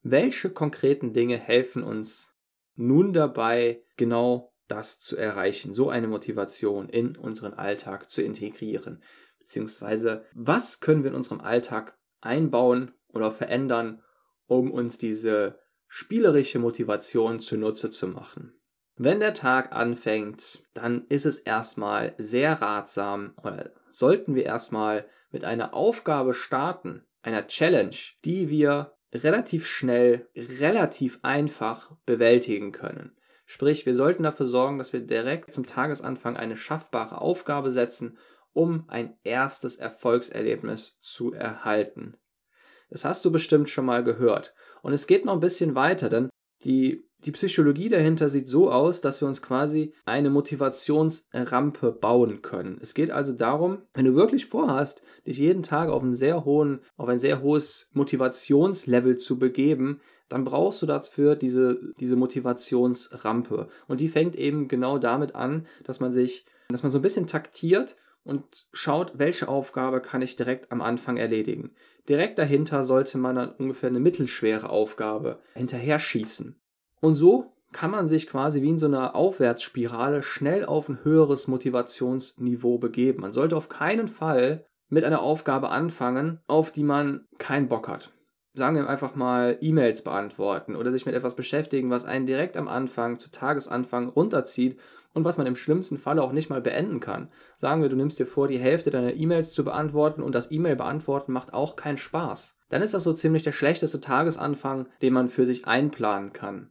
Welche 0.02 0.50
konkreten 0.50 1.12
Dinge 1.12 1.38
helfen 1.38 1.82
uns 1.82 2.34
nun 2.74 3.12
dabei, 3.12 3.82
genau 3.96 4.52
das 4.68 4.98
zu 4.98 5.16
erreichen, 5.16 5.74
so 5.74 5.90
eine 5.90 6.08
Motivation 6.08 6.88
in 6.88 7.16
unseren 7.16 7.54
Alltag 7.54 8.10
zu 8.10 8.22
integrieren? 8.22 9.02
Beziehungsweise, 9.38 10.24
was 10.34 10.80
können 10.80 11.04
wir 11.04 11.10
in 11.10 11.16
unserem 11.16 11.40
Alltag 11.40 11.98
einbauen 12.20 12.92
oder 13.08 13.30
verändern, 13.30 14.02
um 14.46 14.70
uns 14.70 14.98
diese 14.98 15.58
spielerische 15.86 16.58
Motivation 16.58 17.40
zunutze 17.40 17.90
zu 17.90 18.08
machen? 18.08 18.58
Wenn 18.96 19.18
der 19.18 19.34
Tag 19.34 19.72
anfängt, 19.72 20.62
dann 20.72 21.04
ist 21.08 21.26
es 21.26 21.38
erstmal 21.38 22.14
sehr 22.16 22.62
ratsam 22.62 23.34
oder 23.42 23.72
sollten 23.90 24.36
wir 24.36 24.44
erstmal 24.44 25.06
mit 25.32 25.44
einer 25.44 25.74
Aufgabe 25.74 26.32
starten, 26.32 27.04
einer 27.22 27.48
Challenge, 27.48 27.96
die 28.24 28.50
wir 28.50 28.94
relativ 29.12 29.66
schnell, 29.66 30.28
relativ 30.36 31.18
einfach 31.22 31.90
bewältigen 32.06 32.70
können. 32.70 33.16
Sprich, 33.46 33.84
wir 33.84 33.94
sollten 33.94 34.22
dafür 34.22 34.46
sorgen, 34.46 34.78
dass 34.78 34.92
wir 34.92 35.00
direkt 35.00 35.52
zum 35.52 35.66
Tagesanfang 35.66 36.36
eine 36.36 36.56
schaffbare 36.56 37.20
Aufgabe 37.20 37.72
setzen, 37.72 38.16
um 38.52 38.84
ein 38.88 39.18
erstes 39.24 39.74
Erfolgserlebnis 39.76 40.96
zu 41.00 41.32
erhalten. 41.32 42.16
Das 42.90 43.04
hast 43.04 43.24
du 43.24 43.32
bestimmt 43.32 43.68
schon 43.68 43.86
mal 43.86 44.04
gehört. 44.04 44.54
Und 44.82 44.92
es 44.92 45.08
geht 45.08 45.24
noch 45.24 45.34
ein 45.34 45.40
bisschen 45.40 45.74
weiter, 45.74 46.08
denn 46.08 46.30
die 46.64 47.04
die 47.24 47.32
Psychologie 47.32 47.88
dahinter 47.88 48.28
sieht 48.28 48.48
so 48.48 48.70
aus, 48.70 49.00
dass 49.00 49.20
wir 49.20 49.28
uns 49.28 49.40
quasi 49.40 49.94
eine 50.04 50.28
Motivationsrampe 50.28 51.92
bauen 51.92 52.42
können. 52.42 52.78
Es 52.82 52.92
geht 52.92 53.10
also 53.10 53.32
darum, 53.32 53.78
wenn 53.94 54.04
du 54.04 54.14
wirklich 54.14 54.46
vorhast, 54.46 55.02
dich 55.26 55.38
jeden 55.38 55.62
Tag 55.62 55.88
auf 55.88 56.02
hohen, 56.02 56.80
auf 56.96 57.08
ein 57.08 57.18
sehr 57.18 57.40
hohes 57.40 57.88
Motivationslevel 57.92 59.16
zu 59.16 59.38
begeben, 59.38 60.00
dann 60.28 60.44
brauchst 60.44 60.82
du 60.82 60.86
dafür 60.86 61.36
diese, 61.36 61.80
diese 61.98 62.16
Motivationsrampe. 62.16 63.68
Und 63.88 64.00
die 64.00 64.08
fängt 64.08 64.36
eben 64.36 64.68
genau 64.68 64.98
damit 64.98 65.34
an, 65.34 65.66
dass 65.84 66.00
man 66.00 66.12
sich, 66.12 66.44
dass 66.68 66.82
man 66.82 66.92
so 66.92 66.98
ein 66.98 67.02
bisschen 67.02 67.26
taktiert 67.26 67.96
und 68.24 68.44
schaut, 68.72 69.18
welche 69.18 69.48
Aufgabe 69.48 70.00
kann 70.00 70.22
ich 70.22 70.36
direkt 70.36 70.72
am 70.72 70.82
Anfang 70.82 71.16
erledigen. 71.16 71.72
Direkt 72.08 72.38
dahinter 72.38 72.84
sollte 72.84 73.16
man 73.16 73.36
dann 73.36 73.52
ungefähr 73.52 73.88
eine 73.88 74.00
mittelschwere 74.00 74.68
Aufgabe 74.68 75.40
hinterher 75.54 75.98
schießen. 75.98 76.58
Und 77.04 77.16
so 77.16 77.52
kann 77.70 77.90
man 77.90 78.08
sich 78.08 78.26
quasi 78.26 78.62
wie 78.62 78.70
in 78.70 78.78
so 78.78 78.86
einer 78.86 79.14
Aufwärtsspirale 79.14 80.22
schnell 80.22 80.64
auf 80.64 80.88
ein 80.88 81.04
höheres 81.04 81.48
Motivationsniveau 81.48 82.78
begeben. 82.78 83.20
Man 83.20 83.34
sollte 83.34 83.58
auf 83.58 83.68
keinen 83.68 84.08
Fall 84.08 84.64
mit 84.88 85.04
einer 85.04 85.20
Aufgabe 85.20 85.68
anfangen, 85.68 86.40
auf 86.46 86.72
die 86.72 86.82
man 86.82 87.26
keinen 87.36 87.68
Bock 87.68 87.88
hat. 87.88 88.10
Sagen 88.54 88.76
wir 88.76 88.88
einfach 88.88 89.16
mal 89.16 89.58
E-Mails 89.60 90.02
beantworten 90.02 90.76
oder 90.76 90.92
sich 90.92 91.04
mit 91.04 91.14
etwas 91.14 91.36
beschäftigen, 91.36 91.90
was 91.90 92.06
einen 92.06 92.24
direkt 92.24 92.56
am 92.56 92.68
Anfang, 92.68 93.18
zu 93.18 93.30
Tagesanfang 93.30 94.08
runterzieht 94.08 94.80
und 95.12 95.26
was 95.26 95.36
man 95.36 95.46
im 95.46 95.56
schlimmsten 95.56 95.98
Falle 95.98 96.22
auch 96.22 96.32
nicht 96.32 96.48
mal 96.48 96.62
beenden 96.62 97.00
kann. 97.00 97.28
Sagen 97.58 97.82
wir, 97.82 97.90
du 97.90 97.96
nimmst 97.96 98.18
dir 98.18 98.26
vor, 98.26 98.48
die 98.48 98.58
Hälfte 98.58 98.90
deiner 98.90 99.12
E-Mails 99.12 99.52
zu 99.52 99.62
beantworten 99.62 100.22
und 100.22 100.34
das 100.34 100.50
E-Mail 100.50 100.76
beantworten 100.76 101.34
macht 101.34 101.52
auch 101.52 101.76
keinen 101.76 101.98
Spaß. 101.98 102.56
Dann 102.70 102.80
ist 102.80 102.94
das 102.94 103.04
so 103.04 103.12
ziemlich 103.12 103.42
der 103.42 103.52
schlechteste 103.52 104.00
Tagesanfang, 104.00 104.86
den 105.02 105.12
man 105.12 105.28
für 105.28 105.44
sich 105.44 105.66
einplanen 105.66 106.32
kann. 106.32 106.70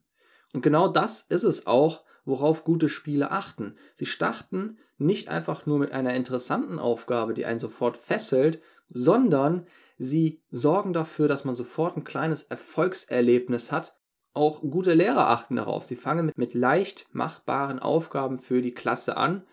Und 0.54 0.62
genau 0.62 0.88
das 0.88 1.22
ist 1.22 1.44
es 1.44 1.68
auch, 1.68 2.04
worauf 2.26 2.64
gute 2.64 2.88
Spiele 2.88 3.32
achten. 3.32 3.76
Sie 3.96 4.06
starten 4.06 4.78
nicht 4.98 5.28
einfach 5.28 5.66
nur 5.66 5.80
mit 5.80 5.92
einer 5.92 6.14
interessanten 6.14 6.80
Aufgabe, 6.80 7.34
die 7.34 7.46
einen 7.46 7.60
sofort 7.60 7.98
fesselt, 7.98 8.62
sondern 8.90 9.68
sie 9.98 10.42
sorgen 10.52 10.94
dafür, 10.94 11.28
dass 11.28 11.44
man 11.44 11.56
sofort 11.56 11.98
ein 11.98 12.04
kleines 12.04 12.44
Erfolgserlebnis 12.44 13.72
hat. 13.72 13.98
Auch 14.34 14.62
gute 14.62 14.94
Lehrer 14.94 15.28
achten 15.30 15.56
darauf. 15.58 15.86
Sie 15.86 15.96
fangen 15.96 16.28
mit, 16.28 16.38
mit 16.38 16.54
leicht 16.54 17.08
machbaren 17.12 17.80
Aufgaben 17.80 18.38
für 18.38 18.62
die 18.62 18.74
Klasse 18.74 19.18
an, 19.18 19.46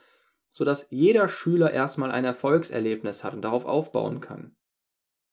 sodass 0.52 0.86
jeder 0.90 1.28
Schüler 1.28 1.72
erstmal 1.72 2.10
ein 2.10 2.24
Erfolgserlebnis 2.24 3.24
hat 3.24 3.34
und 3.34 3.42
darauf 3.42 3.64
aufbauen 3.64 4.20
kann. 4.20 4.54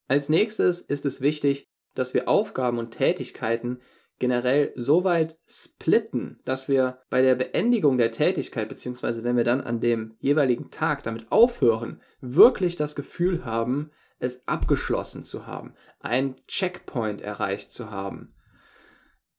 Als 0.07 0.29
nächstes 0.29 0.79
ist 0.79 1.05
es 1.05 1.21
wichtig, 1.21 1.67
dass 1.93 2.13
wir 2.13 2.27
Aufgaben 2.27 2.77
und 2.77 2.91
Tätigkeiten 2.91 3.81
generell 4.19 4.74
so 4.75 5.03
weit 5.03 5.38
splitten, 5.47 6.39
dass 6.45 6.67
wir 6.67 7.00
bei 7.09 7.21
der 7.21 7.36
Beendigung 7.36 7.97
der 7.97 8.12
Tätigkeit, 8.12 8.69
beziehungsweise 8.69 9.24
wenn 9.24 9.38
wir 9.38 9.43
dann 9.43 9.62
an 9.62 9.79
dem 9.79 10.15
jeweiligen 10.19 10.71
Tag 10.71 11.03
damit 11.03 11.31
aufhören, 11.31 12.01
wirklich 12.21 12.75
das 12.75 12.95
Gefühl 12.95 13.45
haben, 13.45 13.91
es 14.19 14.47
abgeschlossen 14.47 15.24
zu 15.24 15.45
haben, 15.45 15.74
einen 16.00 16.36
Checkpoint 16.47 17.21
erreicht 17.21 17.71
zu 17.71 17.91
haben. 17.91 18.33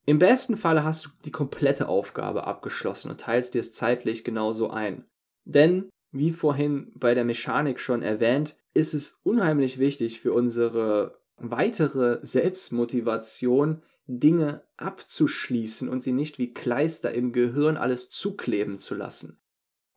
Im 0.05 0.17
besten 0.17 0.57
Falle 0.57 0.83
hast 0.83 1.05
du 1.05 1.09
die 1.25 1.31
komplette 1.31 1.87
Aufgabe 1.87 2.47
abgeschlossen 2.47 3.11
und 3.11 3.19
teilst 3.19 3.53
dir 3.53 3.61
es 3.61 3.71
zeitlich 3.71 4.23
genauso 4.23 4.69
ein. 4.69 5.05
Denn, 5.43 5.89
wie 6.11 6.31
vorhin 6.31 6.91
bei 6.95 7.13
der 7.13 7.25
Mechanik 7.25 7.79
schon 7.79 8.01
erwähnt, 8.01 8.55
ist 8.73 8.93
es 8.93 9.19
unheimlich 9.23 9.77
wichtig 9.77 10.19
für 10.19 10.33
unsere 10.33 11.19
weitere 11.37 12.19
Selbstmotivation, 12.25 13.83
Dinge 14.09 14.63
abzuschließen 14.77 15.87
und 15.87 16.01
sie 16.01 16.13
nicht 16.13 16.39
wie 16.39 16.51
Kleister 16.51 17.13
im 17.13 17.31
Gehirn 17.31 17.77
alles 17.77 18.09
zukleben 18.09 18.79
zu 18.79 18.95
lassen. 18.95 19.39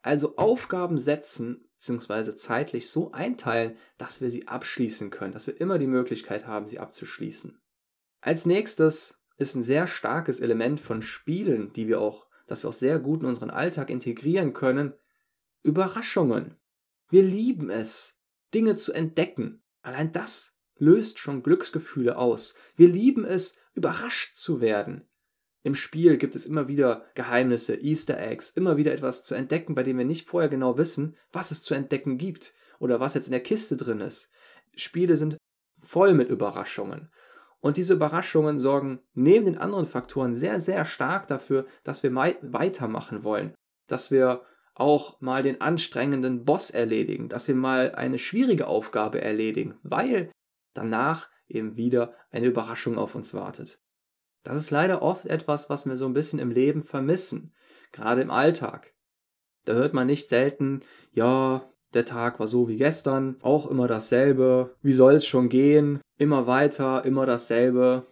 Also 0.03 0.37
Aufgaben 0.37 0.99
setzen 0.99 1.69
bzw. 1.79 2.35
zeitlich 2.35 2.91
so 2.91 3.13
einteilen, 3.13 3.77
dass 3.97 4.21
wir 4.21 4.31
sie 4.31 4.49
abschließen 4.49 5.09
können, 5.11 5.33
dass 5.33 5.47
wir 5.47 5.59
immer 5.59 5.79
die 5.79 5.87
Möglichkeit 5.87 6.47
haben, 6.47 6.67
sie 6.67 6.79
abzuschließen. 6.79 7.59
Als 8.21 8.45
nächstes 8.45 9.23
ist 9.39 9.55
ein 9.55 9.63
sehr 9.63 9.87
starkes 9.87 10.41
Element 10.41 10.79
von 10.79 11.01
Spielen, 11.01 11.73
die 11.73 11.89
wir 11.89 12.01
auch, 12.01 12.27
dass 12.47 12.65
wir 12.65 12.69
auch 12.69 12.75
sehr 12.75 12.99
gut 12.99 13.23
in 13.23 13.27
unseren 13.27 13.51
Alltag 13.51 13.89
integrieren 13.89 14.53
können, 14.53 14.93
Überraschungen. 15.63 16.57
Wir 17.09 17.23
lieben 17.23 17.71
es, 17.71 18.19
Dinge 18.53 18.77
zu 18.77 18.93
entdecken. 18.93 19.63
Allein 19.81 20.13
das 20.13 20.52
löst 20.83 21.21
schon 21.21 21.45
Glücksgefühle 21.45 22.19
aus. 22.19 22.57
Wir 22.75 22.89
lieben 22.89 23.25
es, 23.25 23.57
überrascht 23.73 24.37
zu 24.37 24.61
werden. 24.61 25.09
Im 25.63 25.77
Spiel 25.77 26.17
gibt 26.17 26.35
es 26.35 26.45
immer 26.45 26.67
wieder 26.67 27.07
Geheimnisse, 27.15 27.77
Easter 27.77 28.19
Eggs, 28.19 28.51
immer 28.51 28.77
wieder 28.77 28.93
etwas 28.93 29.23
zu 29.23 29.37
entdecken, 29.37 29.77
bei 29.77 29.85
dem 29.85 29.97
wir 29.97 30.05
nicht 30.05 30.27
vorher 30.27 30.51
genau 30.51 30.77
wissen, 30.77 31.17
was 31.31 31.53
es 31.53 31.63
zu 31.63 31.75
entdecken 31.75 32.19
gibt 32.19 32.53
oder 32.81 32.99
was 32.99 33.15
jetzt 33.15 33.29
in 33.29 33.33
der 33.33 33.45
Kiste 33.45 33.77
drin 33.77 34.01
ist. 34.01 34.33
Spiele 34.75 35.17
sind 35.17 35.37
voll 35.79 36.15
mit 36.15 36.29
Überraschungen. 36.29 37.13
Und 37.61 37.77
diese 37.77 37.95
Überraschungen 37.95 38.59
sorgen 38.59 38.99
neben 39.15 39.45
den 39.45 39.59
anderen 39.59 39.87
Faktoren 39.87 40.35
sehr, 40.35 40.61
sehr 40.61 40.85
stark 40.85 41.29
dafür, 41.29 41.65
dass 41.85 42.03
wir 42.03 42.13
weitermachen 42.13 43.23
wollen, 43.23 43.55
dass 43.87 44.11
wir 44.11 44.43
auch 44.75 45.21
mal 45.21 45.45
den 45.45 45.61
anstrengenden 45.61 46.45
Boss 46.45 46.71
erledigen, 46.71 47.29
dass 47.29 47.47
wir 47.47 47.55
mal 47.55 47.95
eine 47.95 48.19
schwierige 48.19 48.67
Aufgabe 48.67 49.21
erledigen, 49.21 49.79
weil 49.85 50.33
danach 50.75 51.29
eben 51.49 51.77
wieder 51.77 52.15
eine 52.31 52.47
Überraschung 52.47 52.99
auf 52.99 53.15
uns 53.15 53.35
wartet. 53.35 53.81
Das 54.43 54.57
ist 54.57 54.71
leider 54.71 55.03
oft 55.03 55.27
etwas, 55.27 55.71
was 55.71 55.87
wir 55.87 55.97
so 55.97 56.07
ein 56.07 56.15
bisschen 56.15 56.39
im 56.39 56.51
Leben 56.51 56.83
vermissen, 56.83 57.53
gerade 57.93 58.23
im 58.23 58.31
Alltag. 58.31 58.93
Da 59.65 59.75
hört 59.75 59.95
man 59.95 60.07
nicht 60.07 60.29
selten, 60.29 60.81
ja, 61.13 61.69
der 61.95 62.07
Tag 62.07 62.41
war 62.41 62.49
so 62.49 62.69
wie 62.69 62.77
gestern, 62.77 63.37
auch 63.43 63.71
immer 63.71 63.87
dasselbe, 63.87 64.75
wie 64.83 64.95
soll 64.95 65.15
es 65.15 65.27
schon 65.27 65.49
gehen, 65.49 66.01
immer 66.17 66.47
weiter, 66.47 67.05
immer 67.05 67.27
dasselbe. 67.27 68.07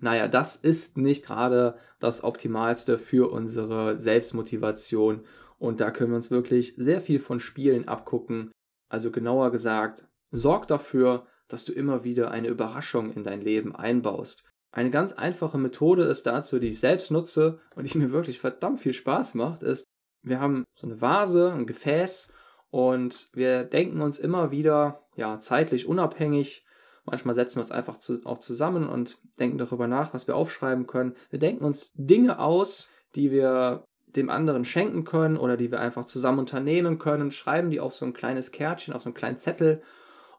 naja, 0.00 0.26
das 0.26 0.56
ist 0.56 0.96
nicht 0.96 1.24
gerade 1.24 1.78
das 2.00 2.24
Optimalste 2.24 2.98
für 2.98 3.30
unsere 3.30 3.98
Selbstmotivation. 4.00 5.24
Und 5.58 5.80
da 5.80 5.92
können 5.92 6.10
wir 6.10 6.16
uns 6.16 6.32
wirklich 6.32 6.74
sehr 6.76 7.00
viel 7.00 7.20
von 7.20 7.38
Spielen 7.38 7.86
abgucken. 7.86 8.50
Also 8.88 9.12
genauer 9.12 9.52
gesagt, 9.52 10.08
sorg 10.32 10.66
dafür, 10.66 11.26
dass 11.52 11.64
du 11.64 11.72
immer 11.72 12.04
wieder 12.04 12.30
eine 12.30 12.48
Überraschung 12.48 13.12
in 13.12 13.24
dein 13.24 13.40
Leben 13.40 13.74
einbaust. 13.74 14.44
Eine 14.70 14.90
ganz 14.90 15.12
einfache 15.12 15.58
Methode 15.58 16.04
ist 16.04 16.26
dazu, 16.26 16.58
die 16.58 16.68
ich 16.68 16.80
selbst 16.80 17.10
nutze 17.10 17.60
und 17.74 17.92
die 17.92 17.98
mir 17.98 18.10
wirklich 18.10 18.38
verdammt 18.38 18.80
viel 18.80 18.94
Spaß 18.94 19.34
macht, 19.34 19.62
ist, 19.62 19.84
wir 20.22 20.40
haben 20.40 20.64
so 20.74 20.86
eine 20.86 21.00
Vase, 21.00 21.52
ein 21.52 21.66
Gefäß 21.66 22.32
und 22.70 23.28
wir 23.32 23.64
denken 23.64 24.00
uns 24.00 24.18
immer 24.18 24.50
wieder, 24.50 25.06
ja, 25.16 25.38
zeitlich 25.40 25.86
unabhängig, 25.86 26.64
Manchmal 27.04 27.34
setzen 27.34 27.56
wir 27.56 27.62
uns 27.62 27.72
einfach 27.72 27.98
zu, 27.98 28.20
auch 28.24 28.38
zusammen 28.38 28.88
und 28.88 29.18
denken 29.38 29.58
darüber 29.58 29.88
nach, 29.88 30.14
was 30.14 30.28
wir 30.28 30.36
aufschreiben 30.36 30.86
können. 30.86 31.16
Wir 31.30 31.38
denken 31.38 31.64
uns 31.64 31.92
Dinge 31.94 32.38
aus, 32.38 32.90
die 33.16 33.30
wir 33.30 33.84
dem 34.06 34.30
anderen 34.30 34.64
schenken 34.64 35.04
können 35.04 35.36
oder 35.36 35.56
die 35.56 35.70
wir 35.70 35.80
einfach 35.80 36.04
zusammen 36.04 36.40
unternehmen 36.40 36.98
können, 36.98 37.30
schreiben 37.30 37.70
die 37.70 37.80
auf 37.80 37.94
so 37.94 38.06
ein 38.06 38.12
kleines 38.12 38.52
Kärtchen, 38.52 38.94
auf 38.94 39.02
so 39.02 39.08
einen 39.08 39.14
kleinen 39.14 39.38
Zettel 39.38 39.82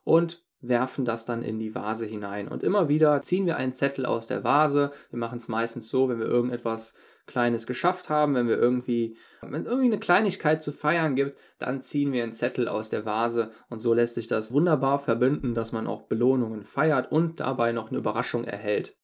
und 0.04 0.44
werfen 0.64 1.06
das 1.06 1.26
dann 1.26 1.44
in 1.44 1.60
die 1.60 1.76
Vase 1.76 2.06
hinein. 2.06 2.48
Und 2.48 2.64
immer 2.64 2.88
wieder 2.88 3.22
ziehen 3.22 3.46
wir 3.46 3.58
einen 3.58 3.74
Zettel 3.74 4.06
aus 4.06 4.28
der 4.28 4.44
Vase. 4.44 4.92
Wir 5.10 5.20
machen 5.20 5.38
es 5.38 5.48
meistens 5.48 5.90
so, 5.90 6.10
wenn 6.10 6.20
wir 6.20 6.26
irgendetwas 6.26 6.94
Kleines 7.26 7.68
geschafft 7.68 8.10
haben, 8.10 8.36
wenn 8.36 8.48
wir 8.48 8.58
irgendwie, 8.58 9.18
wenn 9.42 9.66
irgendwie 9.66 9.86
eine 9.86 10.00
Kleinigkeit 10.00 10.62
zu 10.62 10.74
feiern 10.74 11.16
gibt, 11.16 11.38
dann 11.58 11.82
ziehen 11.82 12.12
wir 12.12 12.24
einen 12.24 12.34
Zettel 12.34 12.68
aus 12.68 12.90
der 12.90 13.06
Vase 13.06 13.52
und 13.70 13.82
so 13.82 13.94
lässt 13.94 14.16
sich 14.16 14.28
das 14.28 14.52
wunderbar 14.52 15.00
verbinden, 15.00 15.54
dass 15.54 15.72
man 15.72 15.88
auch 15.88 16.04
Belohnungen 16.04 16.64
feiert 16.64 17.12
und 17.12 17.40
dabei 17.40 17.72
noch 17.72 17.90
eine 17.90 18.00
Überraschung 18.00 18.44
erhält. 18.44 18.98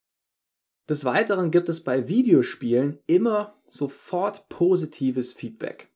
Des 0.89 1.05
Weiteren 1.05 1.51
gibt 1.51 1.69
es 1.69 1.83
bei 1.83 2.07
Videospielen 2.07 2.99
immer 3.05 3.55
sofort 3.69 4.49
positives 4.49 5.31
Feedback. 5.31 5.89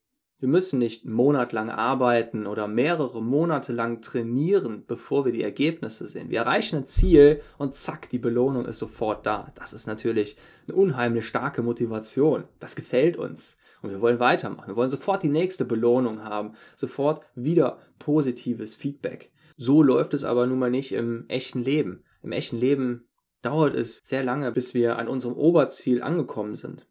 Wir 0.43 0.49
müssen 0.49 0.77
nicht 0.77 1.05
monatelang 1.05 1.69
arbeiten 1.69 2.47
oder 2.47 2.67
mehrere 2.67 3.23
Monate 3.23 3.71
lang 3.71 4.01
trainieren, 4.01 4.83
bevor 4.85 5.23
wir 5.23 5.31
die 5.31 5.41
Ergebnisse 5.41 6.05
sehen. 6.09 6.29
Wir 6.29 6.39
erreichen 6.39 6.79
ein 6.79 6.85
Ziel 6.85 7.39
und 7.57 7.75
zack, 7.75 8.09
die 8.09 8.19
Belohnung 8.19 8.65
ist 8.65 8.79
sofort 8.79 9.25
da. 9.25 9.53
Das 9.55 9.71
ist 9.71 9.87
natürlich 9.87 10.35
eine 10.67 10.75
unheimlich 10.75 11.25
starke 11.25 11.61
Motivation. 11.61 12.43
Das 12.59 12.75
gefällt 12.75 13.15
uns. 13.15 13.55
Und 13.81 13.91
wir 13.91 14.01
wollen 14.01 14.19
weitermachen. 14.19 14.67
Wir 14.67 14.75
wollen 14.75 14.89
sofort 14.89 15.23
die 15.23 15.29
nächste 15.29 15.63
Belohnung 15.63 16.25
haben. 16.25 16.55
Sofort 16.75 17.21
wieder 17.35 17.77
positives 17.97 18.75
Feedback. 18.75 19.31
So 19.55 19.81
läuft 19.81 20.13
es 20.13 20.25
aber 20.25 20.45
nun 20.45 20.59
mal 20.59 20.69
nicht 20.69 20.91
im 20.91 21.23
echten 21.29 21.61
Leben. 21.61 22.03
Im 22.21 22.33
echten 22.33 22.57
Leben 22.57 23.07
dauert 23.43 23.75
es 23.75 24.01
sehr 24.03 24.25
lange, 24.25 24.51
bis 24.51 24.73
wir 24.73 24.99
an 24.99 25.07
unserem 25.07 25.37
Oberziel 25.37 26.03
angekommen 26.03 26.57
sind. 26.57 26.85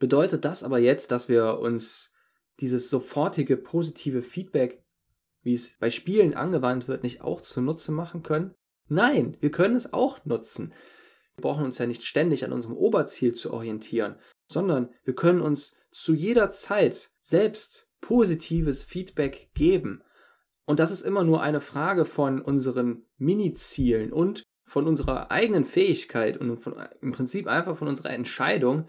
Bedeutet 0.00 0.44
das 0.44 0.64
aber 0.64 0.80
jetzt, 0.80 1.12
dass 1.12 1.28
wir 1.28 1.60
uns 1.60 2.11
dieses 2.62 2.88
sofortige 2.88 3.56
positive 3.56 4.22
Feedback, 4.22 4.82
wie 5.42 5.52
es 5.52 5.76
bei 5.78 5.90
Spielen 5.90 6.34
angewandt 6.34 6.88
wird, 6.88 7.02
nicht 7.02 7.20
auch 7.20 7.40
zunutze 7.40 7.92
machen 7.92 8.22
können? 8.22 8.54
Nein, 8.88 9.36
wir 9.40 9.50
können 9.50 9.74
es 9.74 9.92
auch 9.92 10.24
nutzen. 10.24 10.72
Wir 11.34 11.42
brauchen 11.42 11.64
uns 11.64 11.78
ja 11.78 11.86
nicht 11.86 12.04
ständig 12.04 12.44
an 12.44 12.52
unserem 12.52 12.76
Oberziel 12.76 13.34
zu 13.34 13.52
orientieren, 13.52 14.16
sondern 14.46 14.90
wir 15.02 15.14
können 15.14 15.40
uns 15.40 15.76
zu 15.90 16.14
jeder 16.14 16.50
Zeit 16.50 17.10
selbst 17.20 17.90
positives 18.00 18.84
Feedback 18.84 19.50
geben. 19.54 20.02
Und 20.64 20.78
das 20.78 20.92
ist 20.92 21.02
immer 21.02 21.24
nur 21.24 21.42
eine 21.42 21.60
Frage 21.60 22.04
von 22.04 22.40
unseren 22.40 23.06
Mini-Zielen 23.18 24.12
und 24.12 24.44
von 24.64 24.86
unserer 24.86 25.32
eigenen 25.32 25.64
Fähigkeit 25.64 26.38
und 26.38 26.58
von, 26.58 26.76
im 27.00 27.12
Prinzip 27.12 27.48
einfach 27.48 27.76
von 27.76 27.88
unserer 27.88 28.10
Entscheidung, 28.10 28.86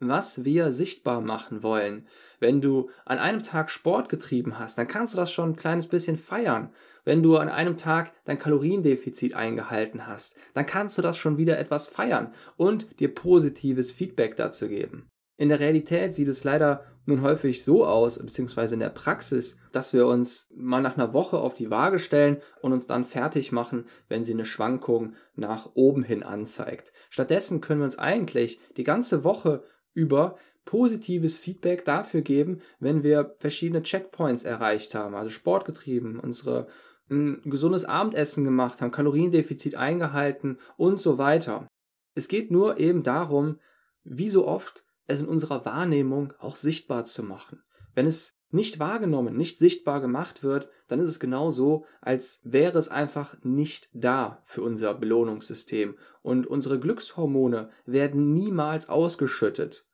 was 0.00 0.44
wir 0.44 0.72
sichtbar 0.72 1.20
machen 1.20 1.62
wollen. 1.62 2.06
Wenn 2.40 2.60
du 2.60 2.90
an 3.04 3.18
einem 3.18 3.42
Tag 3.42 3.70
Sport 3.70 4.08
getrieben 4.08 4.58
hast, 4.58 4.78
dann 4.78 4.86
kannst 4.86 5.14
du 5.14 5.18
das 5.18 5.32
schon 5.32 5.50
ein 5.50 5.56
kleines 5.56 5.86
bisschen 5.86 6.18
feiern. 6.18 6.70
Wenn 7.04 7.22
du 7.22 7.36
an 7.36 7.48
einem 7.48 7.76
Tag 7.76 8.12
dein 8.24 8.38
Kaloriendefizit 8.38 9.34
eingehalten 9.34 10.06
hast, 10.06 10.36
dann 10.54 10.66
kannst 10.66 10.96
du 10.98 11.02
das 11.02 11.18
schon 11.18 11.36
wieder 11.36 11.58
etwas 11.58 11.86
feiern 11.86 12.32
und 12.56 13.00
dir 13.00 13.14
positives 13.14 13.92
Feedback 13.92 14.36
dazu 14.36 14.68
geben. 14.68 15.10
In 15.36 15.48
der 15.48 15.60
Realität 15.60 16.14
sieht 16.14 16.28
es 16.28 16.44
leider 16.44 16.84
nun 17.06 17.22
häufig 17.22 17.64
so 17.64 17.84
aus, 17.84 18.18
beziehungsweise 18.18 18.74
in 18.74 18.80
der 18.80 18.88
Praxis, 18.88 19.56
dass 19.72 19.92
wir 19.92 20.06
uns 20.06 20.48
mal 20.54 20.80
nach 20.80 20.96
einer 20.96 21.12
Woche 21.12 21.38
auf 21.38 21.54
die 21.54 21.70
Waage 21.70 21.98
stellen 21.98 22.38
und 22.62 22.72
uns 22.72 22.86
dann 22.86 23.04
fertig 23.04 23.52
machen, 23.52 23.86
wenn 24.08 24.24
sie 24.24 24.32
eine 24.32 24.44
Schwankung 24.46 25.14
nach 25.34 25.72
oben 25.74 26.02
hin 26.02 26.22
anzeigt. 26.22 26.92
Stattdessen 27.10 27.60
können 27.60 27.80
wir 27.80 27.84
uns 27.84 27.98
eigentlich 27.98 28.60
die 28.76 28.84
ganze 28.84 29.24
Woche 29.24 29.64
über 29.94 30.36
positives 30.64 31.38
Feedback 31.38 31.84
dafür 31.84 32.22
geben, 32.22 32.60
wenn 32.80 33.02
wir 33.02 33.34
verschiedene 33.38 33.82
Checkpoints 33.82 34.44
erreicht 34.44 34.94
haben, 34.94 35.14
also 35.14 35.30
Sport 35.30 35.64
getrieben, 35.64 36.18
unsere 36.20 36.68
ein 37.10 37.42
gesundes 37.44 37.84
Abendessen 37.84 38.44
gemacht 38.44 38.80
haben, 38.80 38.90
Kaloriendefizit 38.90 39.74
eingehalten 39.74 40.58
und 40.76 40.98
so 40.98 41.18
weiter. 41.18 41.68
Es 42.14 42.28
geht 42.28 42.50
nur 42.50 42.78
eben 42.78 43.02
darum, 43.02 43.58
wie 44.04 44.28
so 44.28 44.46
oft 44.46 44.84
es 45.06 45.20
in 45.20 45.28
unserer 45.28 45.64
Wahrnehmung 45.66 46.32
auch 46.38 46.56
sichtbar 46.56 47.04
zu 47.04 47.22
machen. 47.22 47.62
Wenn 47.94 48.06
es 48.06 48.38
nicht 48.50 48.78
wahrgenommen, 48.78 49.36
nicht 49.36 49.58
sichtbar 49.58 50.00
gemacht 50.00 50.42
wird, 50.42 50.68
dann 50.86 51.00
ist 51.00 51.10
es 51.10 51.20
genau 51.20 51.50
so, 51.50 51.86
als 52.00 52.40
wäre 52.44 52.78
es 52.78 52.88
einfach 52.88 53.36
nicht 53.42 53.88
da 53.92 54.42
für 54.44 54.62
unser 54.62 54.94
Belohnungssystem 54.94 55.96
und 56.22 56.46
unsere 56.46 56.78
Glückshormone 56.78 57.70
werden 57.84 58.32
niemals 58.32 58.88
ausgeschüttet. 58.88 59.88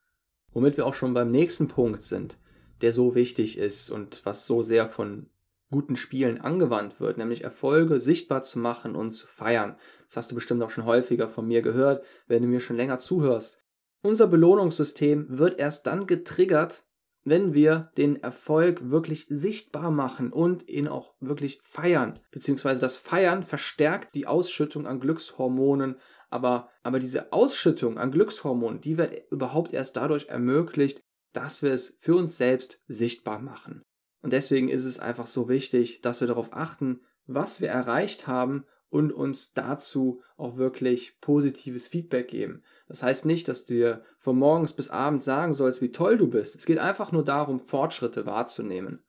Womit 0.53 0.77
wir 0.77 0.85
auch 0.85 0.93
schon 0.93 1.13
beim 1.13 1.31
nächsten 1.31 1.67
Punkt 1.67 2.03
sind, 2.03 2.37
der 2.81 2.91
so 2.91 3.15
wichtig 3.15 3.57
ist 3.57 3.89
und 3.89 4.25
was 4.25 4.45
so 4.45 4.61
sehr 4.61 4.87
von 4.87 5.29
guten 5.71 5.95
Spielen 5.95 6.39
angewandt 6.39 6.99
wird, 6.99 7.17
nämlich 7.17 7.43
Erfolge 7.43 7.99
sichtbar 7.99 8.43
zu 8.43 8.59
machen 8.59 8.95
und 8.95 9.13
zu 9.13 9.25
feiern. 9.25 9.77
Das 10.05 10.17
hast 10.17 10.31
du 10.31 10.35
bestimmt 10.35 10.61
auch 10.61 10.69
schon 10.69 10.85
häufiger 10.85 11.29
von 11.29 11.47
mir 11.47 11.61
gehört, 11.61 12.03
wenn 12.27 12.43
du 12.43 12.49
mir 12.49 12.59
schon 12.59 12.75
länger 12.75 12.99
zuhörst. 12.99 13.57
Unser 14.03 14.27
Belohnungssystem 14.27 15.25
wird 15.29 15.59
erst 15.59 15.87
dann 15.87 16.07
getriggert, 16.07 16.83
wenn 17.23 17.53
wir 17.53 17.91
den 17.97 18.21
Erfolg 18.21 18.89
wirklich 18.89 19.27
sichtbar 19.29 19.91
machen 19.91 20.33
und 20.33 20.67
ihn 20.67 20.87
auch 20.87 21.13
wirklich 21.19 21.59
feiern. 21.61 22.19
Beziehungsweise 22.31 22.81
das 22.81 22.95
Feiern 22.97 23.43
verstärkt 23.43 24.15
die 24.15 24.27
Ausschüttung 24.27 24.87
an 24.87 24.99
Glückshormonen, 24.99 25.97
aber, 26.29 26.69
aber 26.81 26.99
diese 26.99 27.31
Ausschüttung 27.31 27.97
an 27.97 28.11
Glückshormonen, 28.11 28.81
die 28.81 28.97
wird 28.97 29.31
überhaupt 29.31 29.73
erst 29.73 29.97
dadurch 29.97 30.27
ermöglicht, 30.27 31.01
dass 31.33 31.61
wir 31.61 31.71
es 31.71 31.95
für 31.99 32.15
uns 32.15 32.37
selbst 32.37 32.81
sichtbar 32.87 33.39
machen. 33.39 33.83
Und 34.21 34.33
deswegen 34.33 34.69
ist 34.69 34.85
es 34.85 34.99
einfach 34.99 35.27
so 35.27 35.49
wichtig, 35.49 36.01
dass 36.01 36.21
wir 36.21 36.27
darauf 36.27 36.53
achten, 36.53 37.01
was 37.25 37.61
wir 37.61 37.69
erreicht 37.69 38.27
haben 38.27 38.65
und 38.91 39.13
uns 39.13 39.53
dazu 39.53 40.21
auch 40.37 40.57
wirklich 40.57 41.17
positives 41.21 41.87
Feedback 41.87 42.27
geben. 42.27 42.61
Das 42.87 43.01
heißt 43.01 43.25
nicht, 43.25 43.47
dass 43.47 43.65
du 43.65 43.73
dir 43.73 44.03
von 44.17 44.37
morgens 44.37 44.73
bis 44.73 44.89
abends 44.89 45.23
sagen 45.25 45.53
sollst, 45.53 45.81
wie 45.81 45.93
toll 45.93 46.17
du 46.17 46.27
bist. 46.27 46.55
Es 46.55 46.65
geht 46.65 46.77
einfach 46.77 47.13
nur 47.13 47.23
darum, 47.23 47.59
Fortschritte 47.59 48.25
wahrzunehmen. 48.25 49.01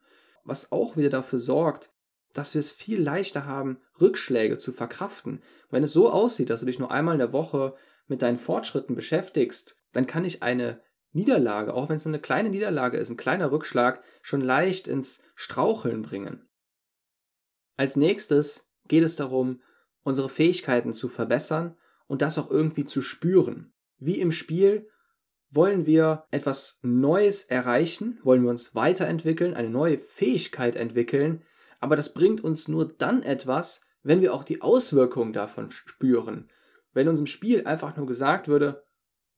Was 0.44 0.70
auch 0.70 0.96
wieder 0.96 1.10
dafür 1.10 1.40
sorgt, 1.40 1.90
dass 2.32 2.54
wir 2.54 2.60
es 2.60 2.70
viel 2.70 3.02
leichter 3.02 3.44
haben, 3.44 3.78
Rückschläge 4.00 4.56
zu 4.56 4.72
verkraften. 4.72 5.42
Wenn 5.68 5.82
es 5.82 5.92
so 5.92 6.10
aussieht, 6.10 6.48
dass 6.48 6.60
du 6.60 6.66
dich 6.66 6.78
nur 6.78 6.92
einmal 6.92 7.16
in 7.16 7.18
der 7.18 7.32
Woche 7.32 7.74
mit 8.06 8.22
deinen 8.22 8.38
Fortschritten 8.38 8.94
beschäftigst, 8.94 9.76
dann 9.92 10.06
kann 10.06 10.24
ich 10.24 10.44
eine 10.44 10.80
Niederlage, 11.10 11.74
auch 11.74 11.88
wenn 11.88 11.96
es 11.96 12.06
eine 12.06 12.20
kleine 12.20 12.50
Niederlage 12.50 12.98
ist, 12.98 13.10
ein 13.10 13.16
kleiner 13.16 13.50
Rückschlag, 13.50 14.02
schon 14.22 14.40
leicht 14.40 14.86
ins 14.86 15.22
Straucheln 15.34 16.02
bringen. 16.02 16.48
Als 17.76 17.96
nächstes 17.96 18.64
geht 18.86 19.02
es 19.02 19.16
darum, 19.16 19.60
unsere 20.02 20.28
Fähigkeiten 20.28 20.92
zu 20.92 21.08
verbessern 21.08 21.76
und 22.06 22.22
das 22.22 22.38
auch 22.38 22.50
irgendwie 22.50 22.84
zu 22.84 23.02
spüren. 23.02 23.72
Wie 23.98 24.20
im 24.20 24.32
Spiel 24.32 24.88
wollen 25.50 25.86
wir 25.86 26.24
etwas 26.30 26.78
Neues 26.82 27.44
erreichen, 27.44 28.18
wollen 28.22 28.42
wir 28.42 28.50
uns 28.50 28.74
weiterentwickeln, 28.74 29.54
eine 29.54 29.70
neue 29.70 29.98
Fähigkeit 29.98 30.76
entwickeln, 30.76 31.42
aber 31.78 31.96
das 31.96 32.14
bringt 32.14 32.42
uns 32.42 32.68
nur 32.68 32.88
dann 32.88 33.22
etwas, 33.22 33.82
wenn 34.02 34.20
wir 34.20 34.34
auch 34.34 34.44
die 34.44 34.62
Auswirkungen 34.62 35.32
davon 35.32 35.70
spüren. 35.70 36.48
Wenn 36.92 37.08
uns 37.08 37.20
im 37.20 37.26
Spiel 37.26 37.66
einfach 37.66 37.96
nur 37.96 38.06
gesagt 38.06 38.48
würde, 38.48 38.84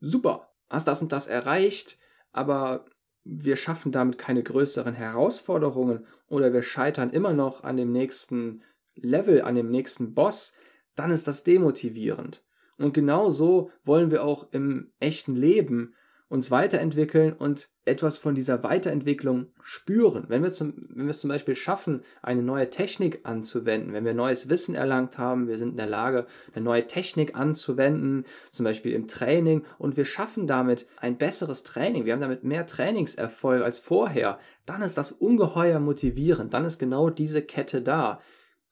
super, 0.01 0.51
hast 0.69 0.89
das 0.89 1.03
und 1.03 1.13
das 1.13 1.27
erreicht, 1.27 1.99
aber 2.33 2.87
wir 3.25 3.57
schaffen 3.57 3.91
damit 3.91 4.19
keine 4.19 4.43
größeren 4.43 4.95
Herausforderungen 4.95 6.07
oder 6.29 6.53
wir 6.53 6.63
scheitern 6.63 7.11
immer 7.11 7.33
noch 7.33 7.65
an 7.65 7.77
dem 7.77 7.91
nächsten 7.91 8.63
Level, 8.97 9.43
an 9.43 9.55
dem 9.55 9.71
nächsten 9.71 10.15
Boss, 10.15 10.55
dann 10.95 11.11
ist 11.11 11.29
das 11.29 11.45
demotivierend. 11.45 12.45
Und 12.79 12.93
genau 12.93 13.31
so 13.31 13.71
wollen 13.85 14.11
wir 14.11 14.25
auch 14.25 14.49
im 14.53 14.93
echten 14.99 15.37
Leben 15.37 15.95
uns 16.29 16.51
weiterentwickeln 16.51 17.33
und 17.33 17.69
etwas 17.85 18.19
von 18.19 18.35
dieser 18.35 18.63
Weiterentwicklung 18.65 19.53
spüren. 19.63 20.25
Wenn 20.29 20.43
wir, 20.43 20.53
zum, 20.53 20.75
wenn 20.89 21.05
wir 21.05 21.11
es 21.11 21.21
zum 21.21 21.29
Beispiel 21.29 21.55
schaffen, 21.55 22.03
eine 22.23 22.43
neue 22.43 22.71
Technik 22.71 23.21
anzuwenden, 23.23 23.93
wenn 23.93 24.05
wir 24.05 24.15
neues 24.15 24.49
Wissen 24.49 24.75
erlangt 24.75 25.19
haben, 25.19 25.47
wir 25.47 25.59
sind 25.59 25.73
in 25.73 25.77
der 25.77 25.87
Lage, 25.87 26.27
eine 26.53 26.65
neue 26.65 26.87
Technik 26.87 27.37
anzuwenden, 27.37 28.25
zum 28.51 28.65
Beispiel 28.65 28.95
im 28.95 29.07
Training, 29.07 29.65
und 29.79 29.97
wir 29.97 30.07
schaffen 30.07 30.47
damit 30.47 30.89
ein 30.99 31.19
besseres 31.19 31.63
Training, 31.63 32.05
wir 32.05 32.15
haben 32.15 32.21
damit 32.21 32.43
mehr 32.43 32.67
Trainingserfolg 32.67 33.63
als 33.63 33.79
vorher, 33.79 34.39
dann 34.67 34.83
ist 34.83 34.99
das 34.99 35.13
ungeheuer 35.13 35.79
motivierend, 35.79 36.53
dann 36.53 36.65
ist 36.65 36.79
genau 36.79 37.11
diese 37.11 37.43
Kette 37.43 37.83
da. 37.83 38.19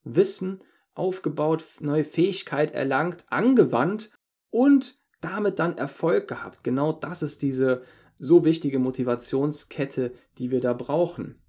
Wissen 0.05 0.63
aufgebaut, 0.95 1.65
neue 1.81 2.05
Fähigkeit 2.05 2.73
erlangt, 2.73 3.25
angewandt 3.29 4.11
und 4.51 4.99
damit 5.21 5.59
dann 5.59 5.79
Erfolg 5.79 6.29
gehabt. 6.29 6.65
Genau 6.65 6.93
das 6.93 7.23
ist 7.23 7.43
diese 7.43 7.83
so 8.19 8.45
wichtige 8.45 8.79
Motivationskette, 8.79 10.13
die 10.39 10.51
wir 10.51 10.61
da 10.61 10.73
brauchen. 10.75 11.42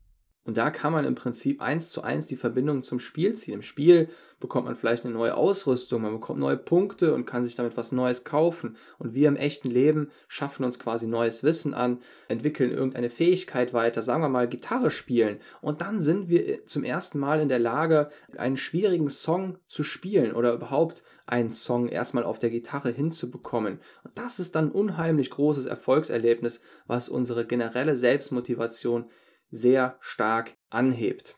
Und 0.46 0.58
da 0.58 0.72
kann 0.72 0.92
man 0.92 1.06
im 1.06 1.16
Prinzip 1.16 1.62
eins 1.62 1.90
zu 1.90 2.02
eins 2.02 2.28
die 2.28 2.36
Verbindung 2.36 2.84
zum 2.84 3.00
Spiel 3.00 3.34
ziehen. 3.34 3.54
Im 3.54 3.62
Spiel 3.62 4.10
bekommt 4.42 4.66
man 4.66 4.76
vielleicht 4.76 5.06
eine 5.06 5.14
neue 5.14 5.38
Ausrüstung, 5.38 6.02
man 6.02 6.12
bekommt 6.12 6.38
neue 6.38 6.58
Punkte 6.58 7.14
und 7.14 7.26
kann 7.26 7.46
sich 7.46 7.56
damit 7.56 7.78
was 7.78 7.94
Neues 7.94 8.26
kaufen. 8.26 8.76
Und 9.00 9.14
wir 9.14 9.30
im 9.30 9.38
echten 9.38 9.70
Leben 9.70 10.12
schaffen 10.28 10.66
uns 10.66 10.80
quasi 10.80 11.08
neues 11.08 11.44
Wissen 11.44 11.74
an, 11.74 12.00
entwickeln 12.28 12.72
irgendeine 12.72 13.10
Fähigkeit 13.10 13.74
weiter, 13.74 14.02
sagen 14.02 14.22
wir 14.22 14.28
mal 14.28 14.50
Gitarre 14.50 14.92
spielen. 14.92 15.40
Und 15.62 15.80
dann 15.80 16.02
sind 16.02 16.28
wir 16.28 16.66
zum 16.66 16.84
ersten 16.84 17.20
Mal 17.20 17.40
in 17.40 17.48
der 17.48 17.60
Lage, 17.60 18.10
einen 18.36 18.58
schwierigen 18.58 19.10
Song 19.10 19.60
zu 19.68 19.84
spielen 19.86 20.34
oder 20.34 20.54
überhaupt 20.54 21.04
einen 21.26 21.52
Song 21.52 21.88
erstmal 21.88 22.26
auf 22.26 22.38
der 22.38 22.50
Gitarre 22.50 22.92
hinzubekommen. 22.92 23.80
Und 24.04 24.18
das 24.18 24.40
ist 24.40 24.56
dann 24.56 24.68
ein 24.68 24.72
unheimlich 24.72 25.30
großes 25.30 25.68
Erfolgserlebnis, 25.68 26.60
was 26.86 27.08
unsere 27.08 27.46
generelle 27.46 27.96
Selbstmotivation 27.96 29.06
sehr 29.54 29.98
stark 30.00 30.58
anhebt. 30.70 31.38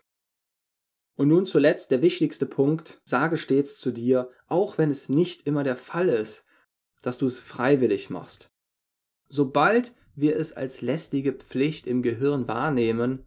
Und 1.17 1.27
nun 1.27 1.45
zuletzt 1.45 1.91
der 1.91 2.01
wichtigste 2.01 2.45
Punkt, 2.45 3.01
sage 3.03 3.37
stets 3.37 3.77
zu 3.77 3.91
dir, 3.91 4.29
auch 4.47 4.77
wenn 4.77 4.89
es 4.89 5.09
nicht 5.09 5.45
immer 5.45 5.63
der 5.63 5.75
Fall 5.75 6.09
ist, 6.09 6.45
dass 7.01 7.17
du 7.17 7.27
es 7.27 7.37
freiwillig 7.37 8.09
machst. 8.09 8.51
Sobald 9.27 9.95
wir 10.15 10.37
es 10.37 10.53
als 10.53 10.81
lästige 10.81 11.33
Pflicht 11.33 11.87
im 11.87 12.01
Gehirn 12.01 12.47
wahrnehmen, 12.47 13.23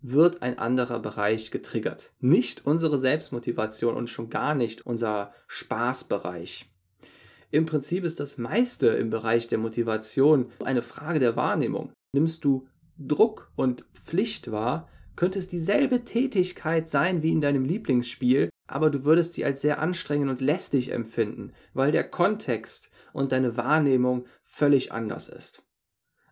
wird 0.00 0.42
ein 0.42 0.58
anderer 0.58 1.00
Bereich 1.00 1.50
getriggert. 1.50 2.12
Nicht 2.20 2.66
unsere 2.66 2.98
Selbstmotivation 2.98 3.94
und 3.94 4.10
schon 4.10 4.28
gar 4.28 4.54
nicht 4.54 4.84
unser 4.84 5.32
Spaßbereich. 5.46 6.70
Im 7.50 7.64
Prinzip 7.64 8.04
ist 8.04 8.20
das 8.20 8.36
meiste 8.36 8.88
im 8.88 9.08
Bereich 9.08 9.48
der 9.48 9.58
Motivation 9.58 10.52
eine 10.62 10.82
Frage 10.82 11.20
der 11.20 11.36
Wahrnehmung. 11.36 11.92
Nimmst 12.12 12.44
du 12.44 12.68
Druck 12.98 13.50
und 13.56 13.84
Pflicht 13.94 14.50
war, 14.50 14.88
könnte 15.16 15.38
es 15.38 15.48
dieselbe 15.48 16.04
Tätigkeit 16.04 16.88
sein 16.88 17.22
wie 17.22 17.32
in 17.32 17.40
deinem 17.40 17.64
Lieblingsspiel, 17.64 18.50
aber 18.66 18.90
du 18.90 19.04
würdest 19.04 19.34
sie 19.34 19.44
als 19.44 19.60
sehr 19.60 19.78
anstrengend 19.78 20.30
und 20.30 20.40
lästig 20.40 20.92
empfinden, 20.92 21.52
weil 21.72 21.92
der 21.92 22.08
Kontext 22.08 22.90
und 23.12 23.32
deine 23.32 23.56
Wahrnehmung 23.56 24.26
völlig 24.42 24.92
anders 24.92 25.28
ist. 25.28 25.62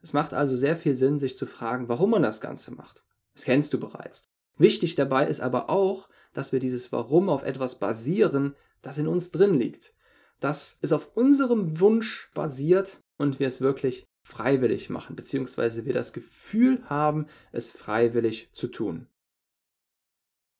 Es 0.02 0.12
macht 0.12 0.34
also 0.34 0.56
sehr 0.56 0.76
viel 0.76 0.96
Sinn, 0.96 1.18
sich 1.18 1.36
zu 1.36 1.46
fragen, 1.46 1.88
warum 1.88 2.10
man 2.10 2.22
das 2.22 2.40
Ganze 2.40 2.74
macht. 2.74 3.04
Das 3.32 3.44
kennst 3.44 3.72
du 3.72 3.80
bereits. 3.80 4.28
Wichtig 4.56 4.94
dabei 4.94 5.26
ist 5.26 5.40
aber 5.40 5.70
auch, 5.70 6.08
dass 6.32 6.52
wir 6.52 6.60
dieses 6.60 6.92
Warum 6.92 7.28
auf 7.28 7.42
etwas 7.42 7.78
basieren, 7.78 8.54
das 8.82 8.98
in 8.98 9.08
uns 9.08 9.30
drin 9.30 9.54
liegt. 9.54 9.94
Dass 10.40 10.78
es 10.82 10.92
auf 10.92 11.16
unserem 11.16 11.80
Wunsch 11.80 12.30
basiert 12.34 13.00
und 13.16 13.40
wir 13.40 13.46
es 13.46 13.60
wirklich 13.60 14.06
freiwillig 14.24 14.90
machen, 14.90 15.14
beziehungsweise 15.14 15.84
wir 15.84 15.92
das 15.92 16.12
Gefühl 16.12 16.82
haben, 16.88 17.26
es 17.52 17.70
freiwillig 17.70 18.48
zu 18.52 18.68
tun. 18.68 19.06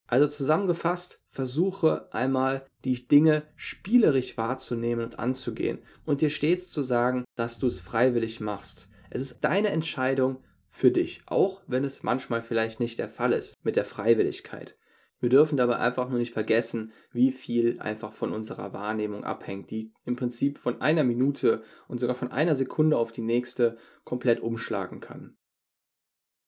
Also 0.06 0.28
zusammengefasst, 0.28 1.22
versuche 1.28 2.12
einmal 2.12 2.66
die 2.84 3.08
Dinge 3.08 3.44
spielerisch 3.56 4.36
wahrzunehmen 4.36 5.04
und 5.04 5.18
anzugehen 5.18 5.78
und 6.04 6.20
dir 6.20 6.30
stets 6.30 6.70
zu 6.70 6.82
sagen, 6.82 7.24
dass 7.36 7.58
du 7.58 7.66
es 7.66 7.80
freiwillig 7.80 8.38
machst. 8.40 8.90
Es 9.08 9.22
ist 9.22 9.40
deine 9.40 9.68
Entscheidung 9.68 10.44
für 10.68 10.90
dich, 10.90 11.22
auch 11.26 11.62
wenn 11.66 11.84
es 11.84 12.02
manchmal 12.02 12.42
vielleicht 12.42 12.80
nicht 12.80 12.98
der 12.98 13.08
Fall 13.08 13.32
ist 13.32 13.54
mit 13.64 13.76
der 13.76 13.84
Freiwilligkeit. 13.84 14.76
Wir 15.24 15.30
dürfen 15.30 15.56
dabei 15.56 15.78
einfach 15.78 16.10
nur 16.10 16.18
nicht 16.18 16.34
vergessen, 16.34 16.92
wie 17.10 17.32
viel 17.32 17.80
einfach 17.80 18.12
von 18.12 18.30
unserer 18.30 18.74
Wahrnehmung 18.74 19.24
abhängt, 19.24 19.70
die 19.70 19.90
im 20.04 20.16
Prinzip 20.16 20.58
von 20.58 20.82
einer 20.82 21.02
Minute 21.02 21.62
und 21.88 21.98
sogar 21.98 22.14
von 22.14 22.30
einer 22.30 22.54
Sekunde 22.54 22.98
auf 22.98 23.10
die 23.10 23.22
nächste 23.22 23.78
komplett 24.04 24.40
umschlagen 24.40 25.00
kann. 25.00 25.38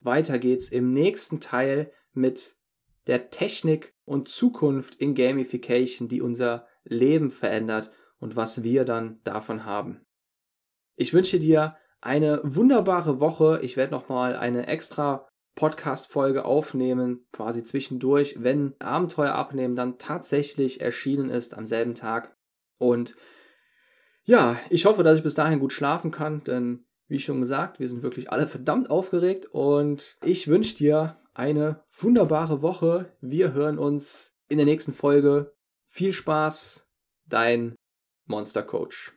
Weiter 0.00 0.38
geht's 0.38 0.68
im 0.68 0.92
nächsten 0.92 1.40
Teil 1.40 1.90
mit 2.12 2.58
der 3.06 3.30
Technik 3.30 3.94
und 4.04 4.28
Zukunft 4.28 4.94
in 4.96 5.14
Gamification, 5.14 6.08
die 6.08 6.20
unser 6.20 6.66
Leben 6.84 7.30
verändert 7.30 7.90
und 8.18 8.36
was 8.36 8.62
wir 8.62 8.84
dann 8.84 9.22
davon 9.24 9.64
haben. 9.64 10.04
Ich 10.96 11.14
wünsche 11.14 11.38
dir 11.38 11.78
eine 12.02 12.42
wunderbare 12.44 13.20
Woche. 13.20 13.60
Ich 13.62 13.78
werde 13.78 13.92
nochmal 13.92 14.36
eine 14.36 14.66
extra 14.66 15.26
Podcast-Folge 15.54 16.44
aufnehmen, 16.44 17.26
quasi 17.32 17.64
zwischendurch, 17.64 18.36
wenn 18.38 18.74
Abenteuer 18.80 19.32
abnehmen 19.32 19.76
dann 19.76 19.96
tatsächlich 19.96 20.82
erschienen 20.82 21.30
ist 21.30 21.54
am 21.54 21.64
selben 21.64 21.94
Tag. 21.94 22.35
Und 22.78 23.16
ja, 24.24 24.58
ich 24.70 24.84
hoffe, 24.84 25.02
dass 25.02 25.18
ich 25.18 25.24
bis 25.24 25.34
dahin 25.34 25.60
gut 25.60 25.72
schlafen 25.72 26.10
kann, 26.10 26.42
denn 26.44 26.84
wie 27.08 27.20
schon 27.20 27.40
gesagt, 27.40 27.78
wir 27.78 27.88
sind 27.88 28.02
wirklich 28.02 28.32
alle 28.32 28.48
verdammt 28.48 28.90
aufgeregt 28.90 29.46
und 29.46 30.16
ich 30.24 30.48
wünsche 30.48 30.76
dir 30.76 31.20
eine 31.34 31.84
wunderbare 31.96 32.62
Woche. 32.62 33.12
Wir 33.20 33.52
hören 33.52 33.78
uns 33.78 34.34
in 34.48 34.56
der 34.58 34.66
nächsten 34.66 34.92
Folge. 34.92 35.54
Viel 35.86 36.12
Spaß, 36.12 36.88
dein 37.26 37.76
Monster 38.24 38.62
Coach. 38.62 39.16